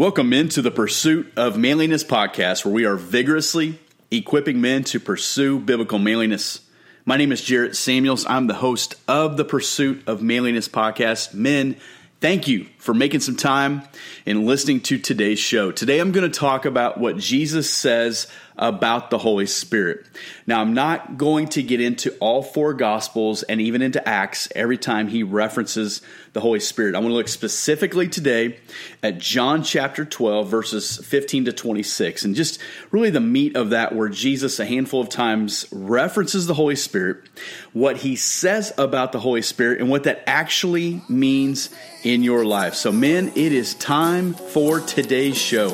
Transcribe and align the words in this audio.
Welcome 0.00 0.32
into 0.32 0.62
the 0.62 0.70
Pursuit 0.70 1.30
of 1.36 1.58
Manliness 1.58 2.04
podcast, 2.04 2.64
where 2.64 2.72
we 2.72 2.86
are 2.86 2.96
vigorously 2.96 3.78
equipping 4.10 4.58
men 4.58 4.82
to 4.84 4.98
pursue 4.98 5.58
biblical 5.58 5.98
manliness. 5.98 6.62
My 7.04 7.18
name 7.18 7.32
is 7.32 7.42
Jarrett 7.42 7.76
Samuels. 7.76 8.24
I'm 8.24 8.46
the 8.46 8.54
host 8.54 8.94
of 9.06 9.36
the 9.36 9.44
Pursuit 9.44 10.02
of 10.06 10.22
Manliness 10.22 10.68
podcast. 10.68 11.34
Men, 11.34 11.76
thank 12.18 12.48
you 12.48 12.64
for 12.80 12.94
making 12.94 13.20
some 13.20 13.36
time 13.36 13.82
and 14.26 14.46
listening 14.46 14.80
to 14.80 14.98
today's 14.98 15.38
show. 15.38 15.70
Today, 15.70 16.00
I'm 16.00 16.12
going 16.12 16.30
to 16.30 16.38
talk 16.38 16.64
about 16.64 16.98
what 16.98 17.18
Jesus 17.18 17.70
says 17.70 18.26
about 18.60 19.08
the 19.08 19.16
Holy 19.16 19.46
Spirit. 19.46 20.06
Now, 20.46 20.60
I'm 20.60 20.74
not 20.74 21.16
going 21.16 21.48
to 21.48 21.62
get 21.62 21.80
into 21.80 22.14
all 22.20 22.42
four 22.42 22.74
Gospels 22.74 23.42
and 23.42 23.60
even 23.60 23.80
into 23.80 24.06
Acts 24.06 24.48
every 24.54 24.76
time 24.76 25.08
he 25.08 25.22
references 25.22 26.02
the 26.34 26.40
Holy 26.40 26.60
Spirit. 26.60 26.94
I 26.94 26.98
want 26.98 27.10
to 27.10 27.14
look 27.14 27.28
specifically 27.28 28.06
today 28.06 28.58
at 29.02 29.18
John 29.18 29.62
chapter 29.62 30.04
12, 30.04 30.48
verses 30.48 30.98
15 30.98 31.46
to 31.46 31.52
26, 31.52 32.24
and 32.24 32.34
just 32.34 32.60
really 32.90 33.10
the 33.10 33.18
meat 33.18 33.56
of 33.56 33.70
that, 33.70 33.94
where 33.94 34.10
Jesus 34.10 34.60
a 34.60 34.66
handful 34.66 35.00
of 35.00 35.08
times 35.08 35.66
references 35.72 36.46
the 36.46 36.54
Holy 36.54 36.76
Spirit, 36.76 37.24
what 37.72 37.96
he 37.98 38.14
says 38.14 38.72
about 38.76 39.12
the 39.12 39.20
Holy 39.20 39.42
Spirit, 39.42 39.80
and 39.80 39.88
what 39.88 40.04
that 40.04 40.22
actually 40.26 41.02
means 41.08 41.70
in 42.04 42.22
your 42.22 42.44
life. 42.44 42.69
So, 42.72 42.92
men, 42.92 43.28
it 43.34 43.52
is 43.52 43.74
time 43.74 44.34
for 44.34 44.80
today's 44.80 45.36
show. 45.36 45.70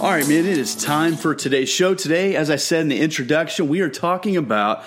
All 0.00 0.10
right, 0.10 0.28
man, 0.28 0.46
it 0.46 0.56
is 0.56 0.76
time 0.76 1.16
for 1.16 1.34
today's 1.34 1.68
show. 1.68 1.92
Today, 1.92 2.36
as 2.36 2.50
I 2.50 2.56
said 2.56 2.82
in 2.82 2.88
the 2.88 3.00
introduction, 3.00 3.66
we 3.66 3.80
are 3.80 3.88
talking 3.88 4.36
about 4.36 4.84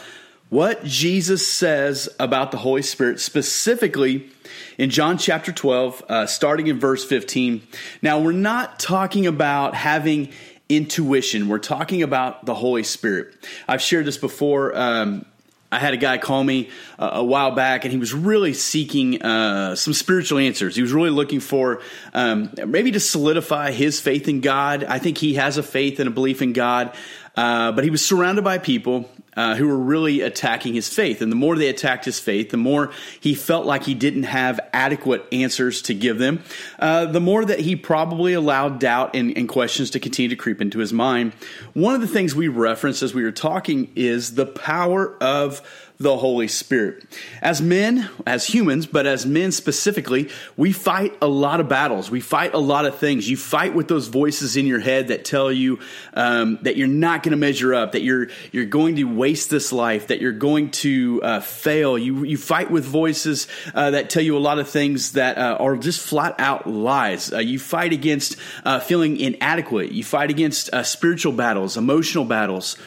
what 0.48 0.86
Jesus 0.86 1.46
says 1.46 2.08
about 2.18 2.52
the 2.52 2.58
Holy 2.58 2.82
Spirit, 2.82 3.20
specifically 3.20 4.30
in 4.78 4.90
John 4.90 5.18
chapter 5.18 5.52
12, 5.52 6.04
uh, 6.08 6.26
starting 6.28 6.68
in 6.68 6.80
verse 6.80 7.04
15. 7.04 7.62
Now, 8.02 8.22
we're 8.22 8.32
not 8.32 8.80
talking 8.80 9.28
about 9.28 9.76
having 9.76 10.30
intuition, 10.70 11.50
we're 11.50 11.60
talking 11.60 12.04
about 12.04 12.46
the 12.46 12.56
Holy 12.56 12.84
Spirit. 12.84 13.36
I've 13.68 13.82
shared 13.82 14.06
this 14.06 14.18
before. 14.18 14.74
Um, 14.74 15.26
I 15.72 15.80
had 15.80 15.94
a 15.94 15.98
guy 15.98 16.18
call 16.18 16.44
me 16.44 16.70
uh, 17.00 17.12
a 17.14 17.24
while 17.24 17.52
back, 17.52 17.86
and 17.86 17.94
he 17.94 17.98
was 17.98 18.14
really 18.14 18.54
seeking 18.54 19.22
uh, 19.22 19.76
some 19.76 19.94
spiritual 19.94 20.38
answers. 20.38 20.76
He 20.76 20.82
was 20.82 20.92
really 20.92 21.12
looking 21.12 21.40
for 21.40 21.82
um, 22.14 22.52
maybe 22.68 22.92
to 22.92 23.00
solidify 23.00 23.72
his 23.72 24.02
faith 24.02 24.28
in 24.28 24.42
God. 24.42 24.84
I 24.84 25.00
think 25.00 25.18
he 25.18 25.36
has 25.36 25.58
a 25.58 25.64
faith 25.64 26.00
and 26.02 26.10
a 26.10 26.12
belief 26.12 26.42
in 26.42 26.52
God, 26.52 26.94
uh, 27.36 27.72
but 27.72 27.84
he 27.84 27.90
was 27.90 28.06
surrounded 28.06 28.44
by 28.44 28.58
people 28.58 29.10
uh, 29.38 29.56
who 29.56 29.68
were 29.68 29.78
really 29.78 30.22
attacking 30.22 30.74
his 30.74 30.90
faith. 30.90 31.22
And 31.22 31.32
the 31.32 31.38
more 31.38 31.56
they 31.56 31.70
attacked 31.70 32.06
his 32.06 32.20
faith, 32.20 32.50
the 32.50 32.58
more 32.58 32.92
he 33.20 33.34
felt 33.34 33.66
like 33.66 33.84
he 33.84 33.94
didn't 33.94 34.24
have 34.24 34.60
adequate 34.74 35.26
answers 35.32 35.82
to 35.84 35.94
give 35.94 36.18
them, 36.18 36.44
uh, 36.80 37.06
the 37.06 37.22
more 37.22 37.46
that 37.46 37.60
he 37.60 37.76
probably 37.76 38.34
allowed 38.34 38.80
doubt 38.80 39.16
and, 39.16 39.38
and, 39.38 39.48
questions 39.48 39.92
to 39.92 40.00
continue 40.00 40.30
to 40.30 40.36
creep 40.36 40.62
into 40.62 40.80
his 40.80 40.94
mind. 40.94 41.34
One 41.74 41.96
of 41.96 42.02
the 42.02 42.08
things 42.08 42.36
we 42.36 42.48
referenced 42.48 43.04
as 43.04 43.14
we 43.14 43.24
were 43.24 43.32
talking 43.32 43.92
is 43.96 44.36
the 44.36 44.46
power 44.46 45.18
of 45.22 45.62
the 46.02 46.18
Holy 46.18 46.48
Spirit. 46.48 47.04
As 47.42 47.62
men, 47.62 48.10
as 48.26 48.46
humans, 48.46 48.86
but 48.86 49.06
as 49.06 49.26
men 49.26 49.52
specifically, 49.52 50.30
we 50.58 50.72
fight 50.72 51.16
a 51.22 51.28
lot 51.28 51.60
of 51.60 51.70
battles. 51.70 52.10
We 52.10 52.20
fight 52.20 52.54
a 52.54 52.60
lot 52.60 52.86
of 52.86 52.98
things. 52.98 53.30
You 53.30 53.38
fight 53.38 53.74
with 53.74 53.88
those 53.88 54.08
voices 54.08 54.58
in 54.58 54.66
your 54.66 54.80
head 54.80 55.10
that 55.10 55.26
tell 55.26 55.52
you 55.52 55.80
um, 56.14 56.60
that 56.64 56.76
you're 56.78 56.88
not 56.88 57.24
going 57.24 57.32
to 57.32 57.38
measure 57.38 57.74
up, 57.74 57.94
that 57.94 58.02
you're 58.02 58.28
you're 58.52 58.66
going 58.66 58.96
to 58.98 59.04
waste 59.04 59.50
this 59.50 59.72
life, 59.72 60.08
that 60.08 60.22
you're 60.22 60.32
going 60.32 60.72
to 60.72 61.22
uh, 61.24 61.40
fail. 61.40 61.98
You 61.98 62.24
you 62.24 62.38
fight 62.38 62.72
with 62.72 62.86
voices 62.86 63.48
uh, 63.74 63.92
that 63.92 64.10
tell 64.10 64.24
you 64.24 64.38
a 64.38 64.40
lot 64.40 64.60
of 64.60 64.70
things 64.70 65.14
that 65.14 65.38
uh, 65.38 65.58
are 65.60 65.78
just 65.78 66.00
flat 66.00 66.36
out 66.40 66.68
lies. 66.68 67.32
Uh, 67.32 67.40
you 67.40 67.60
fight 67.60 67.94
against 67.94 68.36
uh, 68.66 68.80
feeling 68.80 69.20
inadequate. 69.20 69.92
You 69.92 70.04
fight 70.04 70.30
against 70.30 70.74
uh, 70.74 70.84
spiritual 70.84 71.34
battles, 71.34 71.78
emotional 71.78 72.26
battles 72.26 72.78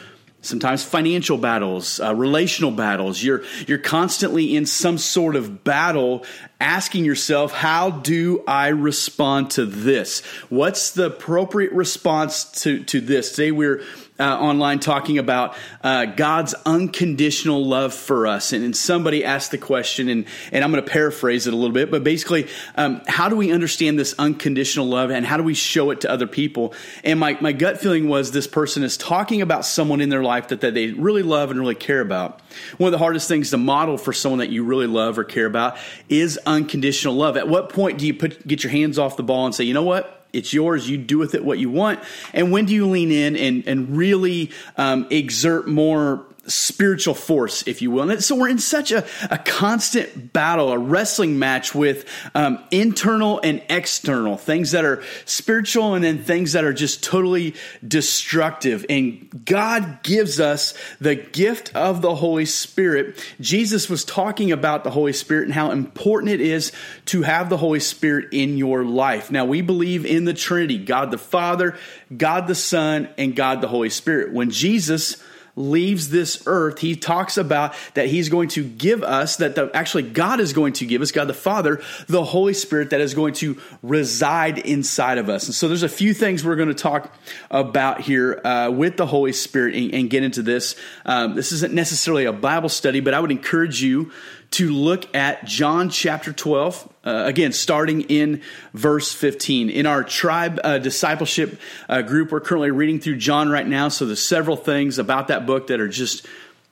sometimes 0.45 0.83
financial 0.83 1.37
battles, 1.37 1.99
uh, 1.99 2.13
relational 2.15 2.71
battles. 2.71 3.23
You're 3.23 3.43
you're 3.67 3.77
constantly 3.77 4.55
in 4.55 4.65
some 4.65 4.97
sort 4.97 5.35
of 5.35 5.63
battle, 5.63 6.25
asking 6.59 7.05
yourself, 7.05 7.51
"How 7.51 7.89
do 7.89 8.43
I 8.47 8.67
respond 8.69 9.51
to 9.51 9.65
this? 9.65 10.21
What's 10.49 10.91
the 10.91 11.07
appropriate 11.07 11.73
response 11.73 12.45
to 12.63 12.83
to 12.85 13.01
this?" 13.01 13.31
Today 13.31 13.51
we're 13.51 13.81
uh, 14.19 14.23
online 14.23 14.79
talking 14.79 15.17
about 15.17 15.55
uh, 15.83 16.05
God's 16.05 16.53
unconditional 16.65 17.65
love 17.65 17.93
for 17.93 18.27
us. 18.27 18.53
And, 18.53 18.63
and, 18.63 18.75
somebody 18.75 19.25
asked 19.25 19.51
the 19.51 19.57
question, 19.57 20.09
and, 20.09 20.25
and 20.51 20.63
I'm 20.63 20.71
going 20.71 20.83
to 20.83 20.89
paraphrase 20.89 21.47
it 21.47 21.53
a 21.53 21.55
little 21.55 21.73
bit, 21.73 21.89
but 21.89 22.03
basically, 22.03 22.47
um, 22.75 23.01
how 23.07 23.29
do 23.29 23.35
we 23.35 23.51
understand 23.51 23.97
this 23.97 24.13
unconditional 24.19 24.85
love 24.85 25.09
and 25.09 25.25
how 25.25 25.37
do 25.37 25.43
we 25.43 25.53
show 25.53 25.91
it 25.91 26.01
to 26.01 26.11
other 26.11 26.27
people? 26.27 26.73
And 27.03 27.19
my, 27.19 27.37
my 27.41 27.51
gut 27.51 27.79
feeling 27.79 28.07
was 28.07 28.31
this 28.31 28.47
person 28.47 28.83
is 28.83 28.95
talking 28.95 29.41
about 29.41 29.65
someone 29.65 30.01
in 30.01 30.09
their 30.09 30.23
life 30.23 30.49
that, 30.49 30.61
that 30.61 30.73
they 30.73 30.91
really 30.91 31.23
love 31.23 31.51
and 31.51 31.59
really 31.59 31.75
care 31.75 32.01
about. 32.01 32.41
One 32.77 32.89
of 32.89 32.91
the 32.91 32.99
hardest 32.99 33.27
things 33.27 33.49
to 33.51 33.57
model 33.57 33.97
for 33.97 34.13
someone 34.13 34.39
that 34.39 34.49
you 34.49 34.63
really 34.63 34.87
love 34.87 35.17
or 35.17 35.23
care 35.23 35.45
about 35.45 35.77
is 36.09 36.37
unconditional 36.45 37.15
love. 37.15 37.37
At 37.37 37.47
what 37.47 37.69
point 37.69 37.97
do 37.97 38.05
you 38.05 38.13
put, 38.13 38.45
get 38.47 38.63
your 38.63 38.71
hands 38.71 38.99
off 38.99 39.17
the 39.17 39.23
ball 39.23 39.45
and 39.45 39.55
say, 39.55 39.63
you 39.63 39.73
know 39.73 39.83
what? 39.83 40.24
It's 40.35 40.53
yours. 40.53 40.89
You 40.89 40.97
do 40.97 41.17
with 41.17 41.33
it 41.35 41.43
what 41.43 41.57
you 41.57 41.69
want. 41.69 41.99
And 42.33 42.51
when 42.51 42.65
do 42.65 42.73
you 42.73 42.87
lean 42.87 43.11
in 43.11 43.35
and, 43.35 43.67
and 43.67 43.95
really 43.95 44.51
um, 44.77 45.07
exert 45.09 45.67
more 45.67 46.25
spiritual 46.47 47.13
force, 47.13 47.67
if 47.67 47.81
you 47.81 47.91
will. 47.91 48.09
And 48.09 48.23
so 48.23 48.35
we're 48.35 48.49
in 48.49 48.59
such 48.59 48.91
a, 48.91 49.05
a 49.29 49.37
constant 49.37 50.31
battle, 50.33 50.71
a 50.71 50.77
wrestling 50.77 51.39
match 51.39 51.73
with 51.73 52.05
um, 52.33 52.63
internal 52.71 53.39
and 53.43 53.61
external 53.69 54.37
things 54.37 54.71
that 54.71 54.85
are 54.85 55.03
spiritual 55.25 55.93
and 55.95 56.03
then 56.03 56.19
things 56.19 56.53
that 56.53 56.63
are 56.63 56.73
just 56.73 57.03
totally 57.03 57.55
destructive. 57.85 58.85
And 58.89 59.43
God 59.45 60.03
gives 60.03 60.39
us 60.39 60.73
the 60.99 61.15
gift 61.15 61.75
of 61.75 62.01
the 62.01 62.15
Holy 62.15 62.45
Spirit. 62.45 63.23
Jesus 63.39 63.89
was 63.89 64.05
talking 64.05 64.51
about 64.51 64.83
the 64.83 64.91
Holy 64.91 65.13
Spirit 65.13 65.45
and 65.45 65.53
how 65.53 65.71
important 65.71 66.31
it 66.31 66.41
is 66.41 66.71
to 67.05 67.23
have 67.23 67.49
the 67.49 67.57
Holy 67.57 67.79
Spirit 67.79 68.29
in 68.31 68.57
your 68.57 68.83
life. 68.83 69.31
Now, 69.31 69.45
we 69.45 69.61
believe 69.61 70.05
in 70.05 70.25
the 70.25 70.33
Trinity 70.33 70.77
God 70.77 71.11
the 71.11 71.17
Father, 71.17 71.77
God 72.15 72.47
the 72.47 72.55
Son, 72.55 73.09
and 73.17 73.35
God 73.35 73.61
the 73.61 73.67
Holy 73.67 73.89
Spirit. 73.89 74.33
When 74.33 74.51
Jesus 74.51 75.21
leaves 75.55 76.09
this 76.09 76.43
earth, 76.45 76.79
he 76.79 76.95
talks 76.95 77.37
about 77.37 77.73
that 77.93 78.07
he's 78.07 78.29
going 78.29 78.49
to 78.49 78.63
give 78.63 79.03
us, 79.03 79.37
that 79.37 79.55
the, 79.55 79.71
actually 79.73 80.03
God 80.03 80.39
is 80.39 80.53
going 80.53 80.73
to 80.73 80.85
give 80.85 81.01
us, 81.01 81.11
God 81.11 81.27
the 81.27 81.33
Father, 81.33 81.81
the 82.07 82.23
Holy 82.23 82.53
Spirit 82.53 82.89
that 82.89 83.01
is 83.01 83.13
going 83.13 83.33
to 83.35 83.57
reside 83.81 84.57
inside 84.57 85.17
of 85.17 85.29
us. 85.29 85.45
And 85.45 85.55
so 85.55 85.67
there's 85.67 85.83
a 85.83 85.89
few 85.89 86.13
things 86.13 86.43
we're 86.43 86.55
going 86.55 86.69
to 86.69 86.73
talk 86.73 87.13
about 87.49 88.01
here 88.01 88.41
uh, 88.43 88.69
with 88.69 88.97
the 88.97 89.05
Holy 89.05 89.33
Spirit 89.33 89.75
and, 89.75 89.93
and 89.93 90.09
get 90.09 90.23
into 90.23 90.41
this. 90.41 90.75
Um, 91.05 91.35
this 91.35 91.51
isn't 91.51 91.73
necessarily 91.73 92.25
a 92.25 92.33
Bible 92.33 92.69
study, 92.69 92.99
but 92.99 93.13
I 93.13 93.19
would 93.19 93.31
encourage 93.31 93.81
you 93.81 94.11
to 94.51 94.71
look 94.71 95.13
at 95.15 95.45
John 95.45 95.89
chapter 95.89 96.31
12, 96.31 96.93
uh, 97.05 97.23
again, 97.25 97.51
starting 97.51 98.01
in 98.01 98.41
verse 98.73 99.13
15. 99.13 99.69
In 99.69 99.85
our 99.85 100.03
tribe 100.03 100.59
uh, 100.63 100.79
discipleship 100.79 101.59
uh, 101.87 102.01
group, 102.01 102.31
we're 102.31 102.39
currently 102.39 102.71
reading 102.71 102.99
through 102.99 103.17
John 103.17 103.49
right 103.49 103.67
now, 103.67 103.89
so 103.89 104.05
there's 104.05 104.25
several 104.25 104.57
things 104.57 104.97
about 104.97 105.27
that 105.27 105.45
book 105.45 105.67
that 105.67 105.79
are 105.79 105.87
just 105.87 106.25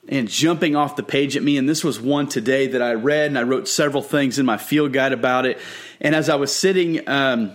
and 0.06 0.28
jumping 0.28 0.76
off 0.76 0.96
the 0.96 1.02
page 1.02 1.34
at 1.34 1.42
me. 1.42 1.56
And 1.56 1.66
this 1.66 1.82
was 1.82 1.98
one 1.98 2.28
today 2.28 2.66
that 2.68 2.82
I 2.82 2.92
read, 2.92 3.28
and 3.28 3.38
I 3.38 3.42
wrote 3.42 3.68
several 3.68 4.02
things 4.02 4.38
in 4.38 4.44
my 4.44 4.58
field 4.58 4.92
guide 4.92 5.12
about 5.12 5.46
it. 5.46 5.58
And 6.00 6.14
as 6.14 6.28
I 6.28 6.34
was 6.34 6.54
sitting, 6.54 7.08
um, 7.08 7.54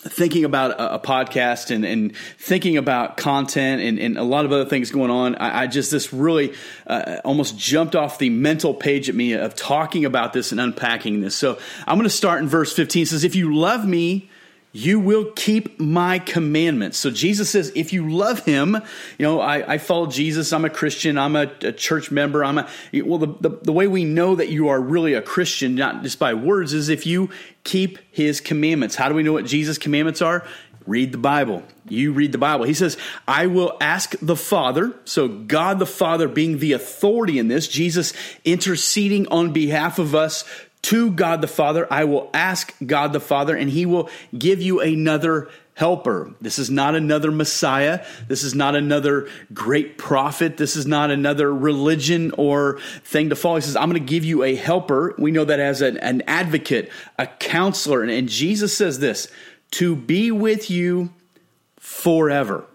thinking 0.00 0.44
about 0.44 0.72
a, 0.78 0.98
podcast 0.98 1.74
and, 1.74 1.84
and, 1.84 2.16
thinking 2.38 2.76
about 2.76 3.16
content 3.16 3.82
and, 3.82 3.98
and, 3.98 4.16
a 4.16 4.22
lot 4.22 4.44
of 4.44 4.52
other 4.52 4.64
things 4.64 4.90
going 4.90 5.10
on, 5.10 5.34
I, 5.36 5.62
I 5.62 5.66
just 5.66 5.90
this 5.90 6.12
really 6.12 6.54
uh, 6.86 7.16
almost 7.24 7.58
jumped 7.58 7.94
off 7.94 8.18
the 8.18 8.30
mental 8.30 8.72
page 8.72 9.08
at 9.08 9.14
me 9.14 9.34
of 9.34 9.54
talking 9.54 10.04
about 10.04 10.32
this 10.32 10.52
and 10.52 10.60
unpacking 10.60 11.20
this. 11.20 11.36
So 11.36 11.58
I'm 11.86 11.96
going 11.96 12.04
to 12.04 12.10
start 12.10 12.40
in 12.40 12.48
verse 12.48 12.72
15. 12.72 13.02
It 13.02 13.06
says, 13.06 13.24
"If 13.24 13.34
you 13.34 13.54
love 13.54 13.86
me." 13.86 14.29
You 14.72 15.00
will 15.00 15.32
keep 15.32 15.80
my 15.80 16.18
commandments. 16.20 16.96
So 16.98 17.10
Jesus 17.10 17.50
says, 17.50 17.72
if 17.74 17.92
you 17.92 18.08
love 18.08 18.44
him, 18.44 18.74
you 19.18 19.26
know, 19.26 19.40
I, 19.40 19.74
I 19.74 19.78
follow 19.78 20.06
Jesus. 20.06 20.52
I'm 20.52 20.64
a 20.64 20.70
Christian. 20.70 21.18
I'm 21.18 21.34
a, 21.34 21.50
a 21.62 21.72
church 21.72 22.10
member. 22.10 22.44
I'm 22.44 22.58
a, 22.58 22.68
well, 23.02 23.18
the, 23.18 23.34
the, 23.40 23.58
the 23.62 23.72
way 23.72 23.88
we 23.88 24.04
know 24.04 24.36
that 24.36 24.48
you 24.48 24.68
are 24.68 24.80
really 24.80 25.14
a 25.14 25.22
Christian, 25.22 25.74
not 25.74 26.02
just 26.02 26.18
by 26.18 26.34
words, 26.34 26.72
is 26.72 26.88
if 26.88 27.04
you 27.04 27.30
keep 27.64 27.98
his 28.12 28.40
commandments. 28.40 28.94
How 28.94 29.08
do 29.08 29.14
we 29.14 29.24
know 29.24 29.32
what 29.32 29.44
Jesus' 29.44 29.78
commandments 29.78 30.22
are? 30.22 30.46
read 30.86 31.12
the 31.12 31.18
Bible. 31.18 31.62
You 31.88 32.12
read 32.12 32.32
the 32.32 32.38
Bible. 32.38 32.64
He 32.64 32.74
says, 32.74 32.96
I 33.26 33.46
will 33.46 33.76
ask 33.80 34.14
the 34.20 34.36
Father. 34.36 34.92
So, 35.04 35.28
God 35.28 35.78
the 35.78 35.86
Father 35.86 36.26
being 36.26 36.58
the 36.58 36.72
authority 36.72 37.38
in 37.38 37.48
this, 37.48 37.68
Jesus 37.68 38.12
interceding 38.44 39.28
on 39.28 39.52
behalf 39.52 39.98
of 39.98 40.14
us 40.14 40.44
to 40.82 41.10
God 41.10 41.40
the 41.40 41.48
Father. 41.48 41.86
I 41.90 42.04
will 42.04 42.30
ask 42.32 42.74
God 42.84 43.12
the 43.12 43.20
Father, 43.20 43.56
and 43.56 43.70
He 43.70 43.86
will 43.86 44.08
give 44.36 44.62
you 44.62 44.80
another 44.80 45.50
helper. 45.74 46.34
This 46.42 46.58
is 46.58 46.68
not 46.68 46.94
another 46.94 47.30
Messiah. 47.30 48.04
This 48.28 48.44
is 48.44 48.54
not 48.54 48.76
another 48.76 49.28
great 49.54 49.96
prophet. 49.96 50.58
This 50.58 50.76
is 50.76 50.86
not 50.86 51.10
another 51.10 51.54
religion 51.54 52.32
or 52.36 52.78
thing 53.02 53.30
to 53.30 53.36
follow. 53.36 53.56
He 53.56 53.62
says, 53.62 53.76
I'm 53.76 53.88
going 53.90 54.02
to 54.02 54.06
give 54.06 54.24
you 54.24 54.42
a 54.42 54.54
helper. 54.54 55.14
We 55.16 55.30
know 55.30 55.46
that 55.46 55.58
as 55.58 55.80
an, 55.80 55.96
an 55.96 56.22
advocate, 56.26 56.90
a 57.18 57.26
counselor. 57.26 58.02
And, 58.02 58.10
and 58.10 58.28
Jesus 58.28 58.76
says 58.76 58.98
this 58.98 59.28
to 59.72 59.96
be 59.96 60.30
with 60.30 60.70
you 60.70 61.10
forever. 61.78 62.66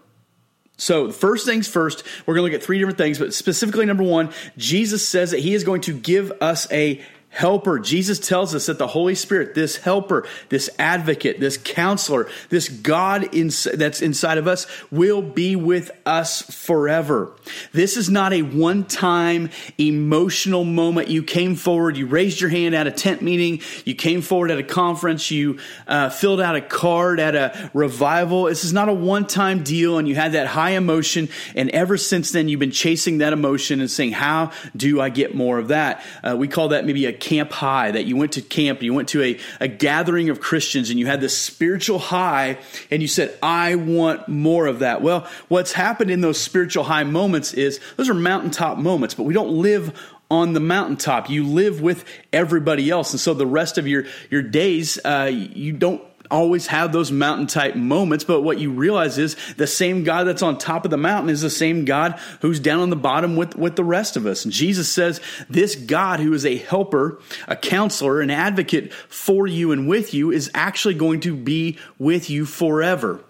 So, 0.78 1.10
first 1.10 1.46
things 1.46 1.68
first, 1.68 2.02
we're 2.26 2.34
going 2.34 2.50
to 2.50 2.52
look 2.52 2.60
at 2.60 2.66
three 2.66 2.78
different 2.78 2.98
things, 2.98 3.18
but 3.18 3.32
specifically, 3.32 3.86
number 3.86 4.02
one, 4.02 4.32
Jesus 4.58 5.08
says 5.08 5.30
that 5.30 5.40
he 5.40 5.54
is 5.54 5.64
going 5.64 5.80
to 5.82 5.98
give 5.98 6.32
us 6.42 6.70
a 6.70 7.02
helper. 7.36 7.78
Jesus 7.78 8.18
tells 8.18 8.54
us 8.54 8.64
that 8.64 8.78
the 8.78 8.86
Holy 8.86 9.14
Spirit, 9.14 9.54
this 9.54 9.76
helper, 9.76 10.26
this 10.48 10.70
advocate, 10.78 11.38
this 11.38 11.58
counselor, 11.58 12.30
this 12.48 12.70
God 12.70 13.34
in, 13.34 13.50
that's 13.74 14.00
inside 14.00 14.38
of 14.38 14.48
us, 14.48 14.66
will 14.90 15.20
be 15.20 15.54
with 15.54 15.90
us 16.06 16.40
forever. 16.40 17.36
This 17.72 17.98
is 17.98 18.08
not 18.08 18.32
a 18.32 18.40
one 18.40 18.84
time 18.84 19.50
emotional 19.76 20.64
moment. 20.64 21.08
You 21.08 21.22
came 21.22 21.56
forward, 21.56 21.98
you 21.98 22.06
raised 22.06 22.40
your 22.40 22.48
hand 22.48 22.74
at 22.74 22.86
a 22.86 22.90
tent 22.90 23.20
meeting, 23.20 23.60
you 23.84 23.94
came 23.94 24.22
forward 24.22 24.50
at 24.50 24.58
a 24.58 24.64
conference, 24.64 25.30
you 25.30 25.58
uh, 25.86 26.08
filled 26.08 26.40
out 26.40 26.56
a 26.56 26.62
card 26.62 27.20
at 27.20 27.34
a 27.34 27.70
revival. 27.74 28.44
This 28.44 28.64
is 28.64 28.72
not 28.72 28.88
a 28.88 28.94
one 28.94 29.26
time 29.26 29.62
deal, 29.62 29.98
and 29.98 30.08
you 30.08 30.14
had 30.14 30.32
that 30.32 30.46
high 30.46 30.70
emotion, 30.70 31.28
and 31.54 31.68
ever 31.70 31.98
since 31.98 32.32
then, 32.32 32.48
you've 32.48 32.60
been 32.60 32.70
chasing 32.70 33.18
that 33.18 33.34
emotion 33.34 33.80
and 33.80 33.90
saying, 33.90 34.12
How 34.12 34.52
do 34.74 35.02
I 35.02 35.10
get 35.10 35.34
more 35.34 35.58
of 35.58 35.68
that? 35.68 36.02
Uh, 36.22 36.34
we 36.38 36.48
call 36.48 36.68
that 36.68 36.86
maybe 36.86 37.04
a 37.04 37.25
camp 37.26 37.50
high, 37.50 37.90
that 37.90 38.04
you 38.04 38.16
went 38.16 38.32
to 38.32 38.40
camp, 38.40 38.82
you 38.82 38.94
went 38.94 39.08
to 39.08 39.20
a, 39.20 39.38
a 39.60 39.66
gathering 39.66 40.30
of 40.30 40.40
Christians 40.40 40.90
and 40.90 40.98
you 40.98 41.06
had 41.06 41.20
this 41.20 41.36
spiritual 41.36 41.98
high 41.98 42.56
and 42.88 43.02
you 43.02 43.08
said, 43.08 43.36
I 43.42 43.74
want 43.74 44.28
more 44.28 44.66
of 44.66 44.78
that. 44.78 45.02
Well, 45.02 45.26
what's 45.48 45.72
happened 45.72 46.12
in 46.12 46.20
those 46.20 46.40
spiritual 46.40 46.84
high 46.84 47.02
moments 47.02 47.52
is 47.52 47.80
those 47.96 48.08
are 48.08 48.14
mountaintop 48.14 48.78
moments, 48.78 49.14
but 49.14 49.24
we 49.24 49.34
don't 49.34 49.50
live 49.50 49.92
on 50.30 50.52
the 50.52 50.60
mountaintop. 50.60 51.28
You 51.28 51.44
live 51.44 51.80
with 51.82 52.04
everybody 52.32 52.90
else. 52.90 53.12
And 53.12 53.18
so 53.18 53.34
the 53.34 53.46
rest 53.46 53.76
of 53.76 53.88
your, 53.88 54.04
your 54.30 54.42
days, 54.42 54.98
uh, 55.04 55.28
you 55.32 55.72
don't 55.72 56.02
always 56.30 56.66
have 56.68 56.92
those 56.92 57.10
mountain 57.12 57.46
type 57.46 57.76
moments, 57.76 58.24
but 58.24 58.42
what 58.42 58.58
you 58.58 58.70
realize 58.70 59.18
is 59.18 59.36
the 59.56 59.66
same 59.66 60.04
God 60.04 60.24
that's 60.24 60.42
on 60.42 60.58
top 60.58 60.84
of 60.84 60.90
the 60.90 60.96
mountain 60.96 61.30
is 61.30 61.40
the 61.40 61.50
same 61.50 61.84
God 61.84 62.18
who's 62.40 62.60
down 62.60 62.80
on 62.80 62.90
the 62.90 62.96
bottom 62.96 63.36
with, 63.36 63.56
with 63.56 63.76
the 63.76 63.84
rest 63.84 64.16
of 64.16 64.26
us. 64.26 64.44
And 64.44 64.52
Jesus 64.52 64.88
says, 64.88 65.20
This 65.48 65.74
God 65.74 66.20
who 66.20 66.32
is 66.32 66.46
a 66.46 66.56
helper, 66.56 67.20
a 67.48 67.56
counselor, 67.56 68.20
an 68.20 68.30
advocate 68.30 68.92
for 68.92 69.46
you 69.46 69.72
and 69.72 69.88
with 69.88 70.14
you 70.14 70.30
is 70.30 70.50
actually 70.54 70.94
going 70.94 71.20
to 71.20 71.34
be 71.34 71.78
with 71.98 72.30
you 72.30 72.46
forever. 72.46 73.20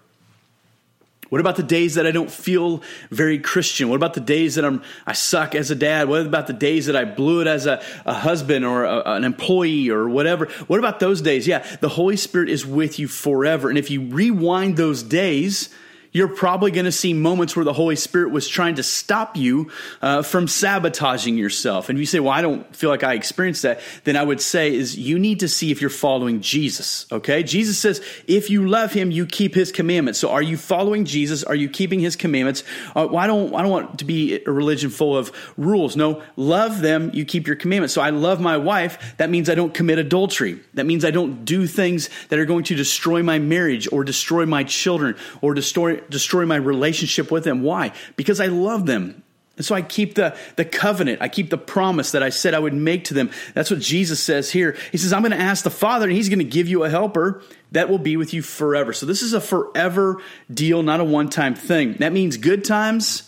What 1.29 1.41
about 1.41 1.55
the 1.57 1.63
days 1.63 1.95
that 1.95 2.07
I 2.07 2.11
don't 2.11 2.31
feel 2.31 2.81
very 3.11 3.39
Christian? 3.39 3.89
What 3.89 3.95
about 3.95 4.13
the 4.13 4.21
days 4.21 4.55
that 4.55 4.65
I'm 4.65 4.81
I 5.05 5.13
suck 5.13 5.55
as 5.55 5.71
a 5.71 5.75
dad? 5.75 6.07
What 6.07 6.25
about 6.25 6.47
the 6.47 6.53
days 6.53 6.85
that 6.85 6.95
I 6.95 7.05
blew 7.05 7.41
it 7.41 7.47
as 7.47 7.65
a, 7.65 7.81
a 8.05 8.13
husband 8.13 8.65
or 8.65 8.85
a, 8.85 9.01
an 9.11 9.23
employee 9.23 9.89
or 9.89 10.07
whatever? 10.07 10.45
What 10.67 10.79
about 10.79 10.99
those 10.99 11.21
days? 11.21 11.47
Yeah, 11.47 11.65
the 11.81 11.89
Holy 11.89 12.17
Spirit 12.17 12.49
is 12.49 12.65
with 12.65 12.99
you 12.99 13.07
forever. 13.07 13.69
And 13.69 13.77
if 13.77 13.91
you 13.91 14.01
rewind 14.07 14.77
those 14.77 15.03
days, 15.03 15.69
you're 16.11 16.27
probably 16.27 16.71
going 16.71 16.85
to 16.85 16.91
see 16.91 17.13
moments 17.13 17.55
where 17.55 17.65
the 17.65 17.73
Holy 17.73 17.95
Spirit 17.95 18.31
was 18.31 18.47
trying 18.47 18.75
to 18.75 18.83
stop 18.83 19.37
you 19.37 19.71
uh, 20.01 20.21
from 20.21 20.47
sabotaging 20.47 21.37
yourself. 21.37 21.89
And 21.89 21.97
if 21.97 21.99
you 21.99 22.05
say, 22.05 22.19
well, 22.19 22.33
I 22.33 22.41
don't 22.41 22.75
feel 22.75 22.89
like 22.89 23.03
I 23.03 23.13
experienced 23.13 23.63
that, 23.63 23.81
then 24.03 24.15
I 24.15 24.23
would 24.23 24.41
say 24.41 24.73
is 24.73 24.97
you 24.97 25.19
need 25.19 25.39
to 25.41 25.47
see 25.47 25.71
if 25.71 25.81
you're 25.81 25.89
following 25.89 26.41
Jesus. 26.41 27.05
Okay. 27.11 27.43
Jesus 27.43 27.77
says, 27.77 28.01
if 28.27 28.49
you 28.49 28.67
love 28.67 28.93
him, 28.93 29.11
you 29.11 29.25
keep 29.25 29.53
his 29.53 29.71
commandments. 29.71 30.19
So 30.19 30.29
are 30.29 30.41
you 30.41 30.57
following 30.57 31.05
Jesus? 31.05 31.43
Are 31.43 31.55
you 31.55 31.69
keeping 31.69 31.99
his 31.99 32.15
commandments? 32.15 32.63
Uh, 32.95 33.07
well, 33.09 33.17
I 33.17 33.27
don't, 33.27 33.53
I 33.53 33.61
don't 33.61 33.71
want 33.71 33.99
to 33.99 34.05
be 34.05 34.43
a 34.45 34.51
religion 34.51 34.89
full 34.89 35.17
of 35.17 35.31
rules. 35.57 35.95
No, 35.95 36.23
love 36.35 36.81
them. 36.81 37.11
You 37.13 37.25
keep 37.25 37.47
your 37.47 37.55
commandments. 37.55 37.93
So 37.93 38.01
I 38.01 38.09
love 38.09 38.39
my 38.39 38.57
wife. 38.57 39.15
That 39.17 39.29
means 39.29 39.49
I 39.49 39.55
don't 39.55 39.73
commit 39.73 39.99
adultery. 39.99 40.59
That 40.73 40.85
means 40.85 41.05
I 41.05 41.11
don't 41.11 41.45
do 41.45 41.67
things 41.67 42.09
that 42.29 42.39
are 42.39 42.45
going 42.45 42.63
to 42.65 42.75
destroy 42.75 43.23
my 43.23 43.39
marriage 43.39 43.87
or 43.91 44.03
destroy 44.03 44.45
my 44.45 44.63
children 44.63 45.15
or 45.41 45.53
destroy, 45.53 45.96
destroy 46.09 46.45
my 46.45 46.55
relationship 46.55 47.31
with 47.31 47.43
them. 47.43 47.63
Why? 47.63 47.93
Because 48.15 48.39
I 48.39 48.47
love 48.47 48.85
them. 48.85 49.23
And 49.57 49.65
so 49.65 49.73
I 49.73 49.81
keep 49.81 50.13
the, 50.13 50.37
the 50.55 50.63
covenant. 50.63 51.21
I 51.21 51.29
keep 51.29 51.49
the 51.49 51.57
promise 51.57 52.11
that 52.11 52.21
I 52.21 52.29
said 52.29 52.53
I 52.53 52.59
would 52.59 52.75
make 52.75 53.05
to 53.05 53.15
them. 53.15 53.31
That's 53.55 53.71
what 53.71 53.79
Jesus 53.79 54.19
says 54.19 54.51
here. 54.51 54.77
He 54.91 54.99
says, 54.99 55.11
I'm 55.11 55.23
going 55.23 55.31
to 55.31 55.39
ask 55.39 55.63
the 55.63 55.71
Father, 55.71 56.05
and 56.05 56.15
He's 56.15 56.29
going 56.29 56.39
to 56.39 56.45
give 56.45 56.67
you 56.67 56.83
a 56.83 56.89
helper 56.89 57.41
that 57.71 57.89
will 57.89 57.97
be 57.97 58.17
with 58.17 58.33
you 58.33 58.43
forever. 58.43 58.93
So 58.93 59.07
this 59.07 59.23
is 59.23 59.33
a 59.33 59.41
forever 59.41 60.21
deal, 60.53 60.83
not 60.83 60.99
a 60.99 61.03
one 61.03 61.29
time 61.29 61.55
thing. 61.55 61.93
That 61.93 62.13
means 62.13 62.37
good 62.37 62.63
times 62.63 63.27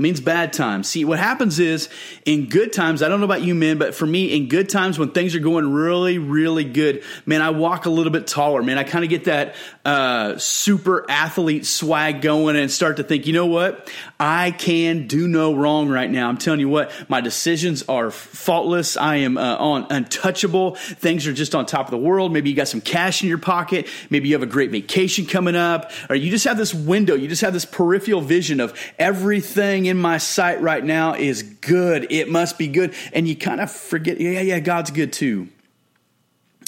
it 0.00 0.02
means 0.02 0.20
bad 0.20 0.54
times. 0.54 0.88
See, 0.88 1.04
what 1.04 1.18
happens 1.18 1.58
is 1.58 1.90
in 2.24 2.48
good 2.48 2.72
times, 2.72 3.02
I 3.02 3.08
don't 3.10 3.20
know 3.20 3.26
about 3.26 3.42
you 3.42 3.54
men, 3.54 3.76
but 3.76 3.94
for 3.94 4.06
me, 4.06 4.34
in 4.34 4.48
good 4.48 4.70
times 4.70 4.98
when 4.98 5.10
things 5.10 5.34
are 5.34 5.40
going 5.40 5.70
really, 5.70 6.16
really 6.16 6.64
good, 6.64 7.02
man, 7.26 7.42
I 7.42 7.50
walk 7.50 7.84
a 7.84 7.90
little 7.90 8.10
bit 8.10 8.26
taller, 8.26 8.62
man. 8.62 8.78
I 8.78 8.84
kind 8.84 9.04
of 9.04 9.10
get 9.10 9.24
that 9.24 9.56
uh, 9.84 10.36
super 10.36 11.10
athlete 11.10 11.64
swag 11.64 12.20
going 12.20 12.56
and 12.56 12.70
start 12.70 12.98
to 12.98 13.02
think, 13.02 13.26
you 13.26 13.32
know 13.32 13.46
what? 13.46 13.90
I 14.18 14.50
can 14.50 15.06
do 15.06 15.26
no 15.26 15.54
wrong 15.54 15.88
right 15.88 16.10
now. 16.10 16.28
I'm 16.28 16.36
telling 16.36 16.60
you 16.60 16.68
what, 16.68 16.92
my 17.08 17.22
decisions 17.22 17.82
are 17.88 18.10
faultless. 18.10 18.98
I 18.98 19.16
am 19.16 19.38
uh, 19.38 19.56
on 19.56 19.86
untouchable. 19.88 20.74
Things 20.74 21.26
are 21.26 21.32
just 21.32 21.54
on 21.54 21.64
top 21.64 21.86
of 21.86 21.92
the 21.92 21.98
world. 21.98 22.30
Maybe 22.30 22.50
you 22.50 22.56
got 22.56 22.68
some 22.68 22.82
cash 22.82 23.22
in 23.22 23.28
your 23.28 23.38
pocket. 23.38 23.88
Maybe 24.10 24.28
you 24.28 24.34
have 24.34 24.42
a 24.42 24.46
great 24.46 24.70
vacation 24.70 25.24
coming 25.24 25.56
up, 25.56 25.90
or 26.10 26.16
you 26.16 26.30
just 26.30 26.44
have 26.44 26.58
this 26.58 26.74
window. 26.74 27.14
You 27.14 27.28
just 27.28 27.42
have 27.42 27.54
this 27.54 27.64
peripheral 27.64 28.20
vision 28.20 28.60
of 28.60 28.78
everything 28.98 29.86
in 29.86 29.96
my 29.96 30.18
sight 30.18 30.60
right 30.60 30.84
now 30.84 31.14
is 31.14 31.42
good. 31.42 32.06
It 32.10 32.28
must 32.28 32.58
be 32.58 32.68
good. 32.68 32.92
And 33.14 33.26
you 33.26 33.34
kind 33.34 33.60
of 33.60 33.70
forget, 33.70 34.20
yeah, 34.20 34.40
yeah, 34.40 34.60
God's 34.60 34.90
good 34.90 35.12
too. 35.12 35.48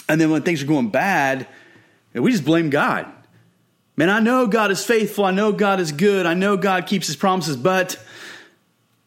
And 0.08 0.20
then 0.20 0.30
when 0.30 0.42
things 0.42 0.62
are 0.62 0.66
going 0.66 0.88
bad, 0.88 1.46
we 2.14 2.30
just 2.30 2.44
blame 2.44 2.70
God. 2.70 3.06
Man, 3.96 4.10
I 4.10 4.20
know 4.20 4.46
God 4.46 4.70
is 4.70 4.84
faithful. 4.84 5.24
I 5.24 5.30
know 5.30 5.52
God 5.52 5.80
is 5.80 5.92
good. 5.92 6.26
I 6.26 6.34
know 6.34 6.56
God 6.56 6.86
keeps 6.86 7.06
his 7.06 7.16
promises, 7.16 7.56
but 7.56 8.02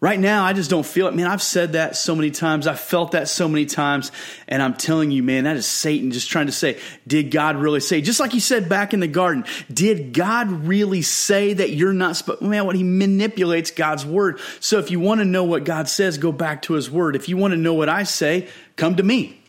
Right 0.06 0.20
now, 0.20 0.44
I 0.44 0.54
just 0.54 0.70
don't 0.70 0.86
feel 0.86 1.08
it. 1.08 1.16
Man, 1.16 1.26
I've 1.26 1.42
said 1.42 1.74
that 1.74 1.96
so 1.96 2.16
many 2.16 2.30
times. 2.30 2.68
I've 2.68 2.80
felt 2.80 3.14
that 3.14 3.30
so 3.30 3.48
many 3.48 3.66
times. 3.66 4.12
And 4.48 4.62
I'm 4.62 4.76
telling 4.76 5.10
you, 5.10 5.24
man, 5.24 5.46
that 5.46 5.56
is 5.56 5.66
Satan 5.66 6.12
just 6.12 6.30
trying 6.30 6.46
to 6.48 6.52
say, 6.52 6.80
did 7.08 7.32
God 7.32 7.56
really 7.56 7.80
say? 7.80 8.02
Just 8.02 8.20
like 8.20 8.32
he 8.32 8.42
said 8.42 8.70
back 8.70 8.94
in 8.94 9.00
the 9.00 9.08
garden, 9.08 9.46
did 9.74 10.14
God 10.14 10.52
really 10.52 11.02
say 11.02 11.54
that 11.54 11.72
you're 11.72 11.92
not 11.92 12.18
supposed, 12.18 12.44
man, 12.44 12.68
what 12.68 12.76
he 12.76 12.84
manipulates 12.84 13.72
God's 13.72 14.06
word. 14.06 14.40
So 14.60 14.78
if 14.78 14.92
you 14.92 15.00
want 15.00 15.22
to 15.22 15.26
know 15.26 15.46
what 15.46 15.64
God 15.64 15.90
says, 15.90 16.20
go 16.20 16.34
back 16.34 16.62
to 16.64 16.74
his 16.74 16.92
word. 16.92 17.16
If 17.16 17.28
you 17.28 17.38
want 17.38 17.54
to 17.54 17.58
know 17.58 17.74
what 17.74 17.88
I 17.88 18.04
say, 18.04 18.50
come 18.76 18.98
to 18.98 19.04
me. 19.04 19.42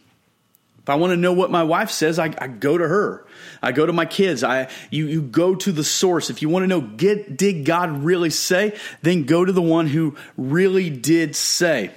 If 0.87 0.91
I 0.91 0.95
want 0.95 1.11
to 1.11 1.17
know 1.17 1.33
what 1.33 1.51
my 1.51 1.65
wife 1.65 1.91
says, 1.91 2.21
I, 2.21 2.33
I, 2.39 2.47
go 2.47 2.79
to 2.79 2.87
her. 2.87 3.27
I 3.61 3.73
go 3.73 3.87
to 3.87 3.93
my 3.93 4.07
kids. 4.07 4.45
I 4.45 4.69
you 4.89 5.09
you 5.09 5.21
go 5.21 5.57
to 5.57 5.73
the 5.73 5.83
source. 5.83 6.31
If 6.31 6.43
you 6.43 6.49
want 6.49 6.63
to 6.63 6.69
know, 6.69 6.81
get, 6.81 7.37
did 7.37 7.65
God 7.65 8.05
really 8.05 8.31
say? 8.31 8.79
Then 9.03 9.25
go 9.25 9.45
to 9.45 9.51
the 9.51 9.61
one 9.61 9.89
who 9.89 10.15
really 10.37 10.89
did 10.89 11.35
say. 11.35 11.91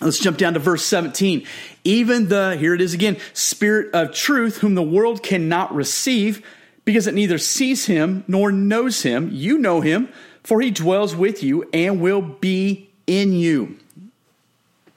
Let's 0.00 0.20
jump 0.20 0.38
down 0.38 0.54
to 0.54 0.60
verse 0.60 0.84
17. 0.84 1.44
Even 1.82 2.28
the, 2.28 2.56
here 2.56 2.72
it 2.72 2.80
is 2.80 2.94
again, 2.94 3.16
spirit 3.32 3.92
of 3.94 4.14
truth, 4.14 4.58
whom 4.58 4.76
the 4.76 4.82
world 4.84 5.24
cannot 5.24 5.74
receive, 5.74 6.46
because 6.84 7.08
it 7.08 7.14
neither 7.14 7.38
sees 7.38 7.86
him 7.86 8.22
nor 8.28 8.52
knows 8.52 9.02
him. 9.02 9.28
You 9.32 9.58
know 9.58 9.80
him, 9.80 10.08
for 10.44 10.60
he 10.60 10.70
dwells 10.70 11.16
with 11.16 11.42
you 11.42 11.68
and 11.72 12.00
will 12.00 12.22
be 12.22 12.90
in 13.08 13.32
you. 13.32 13.80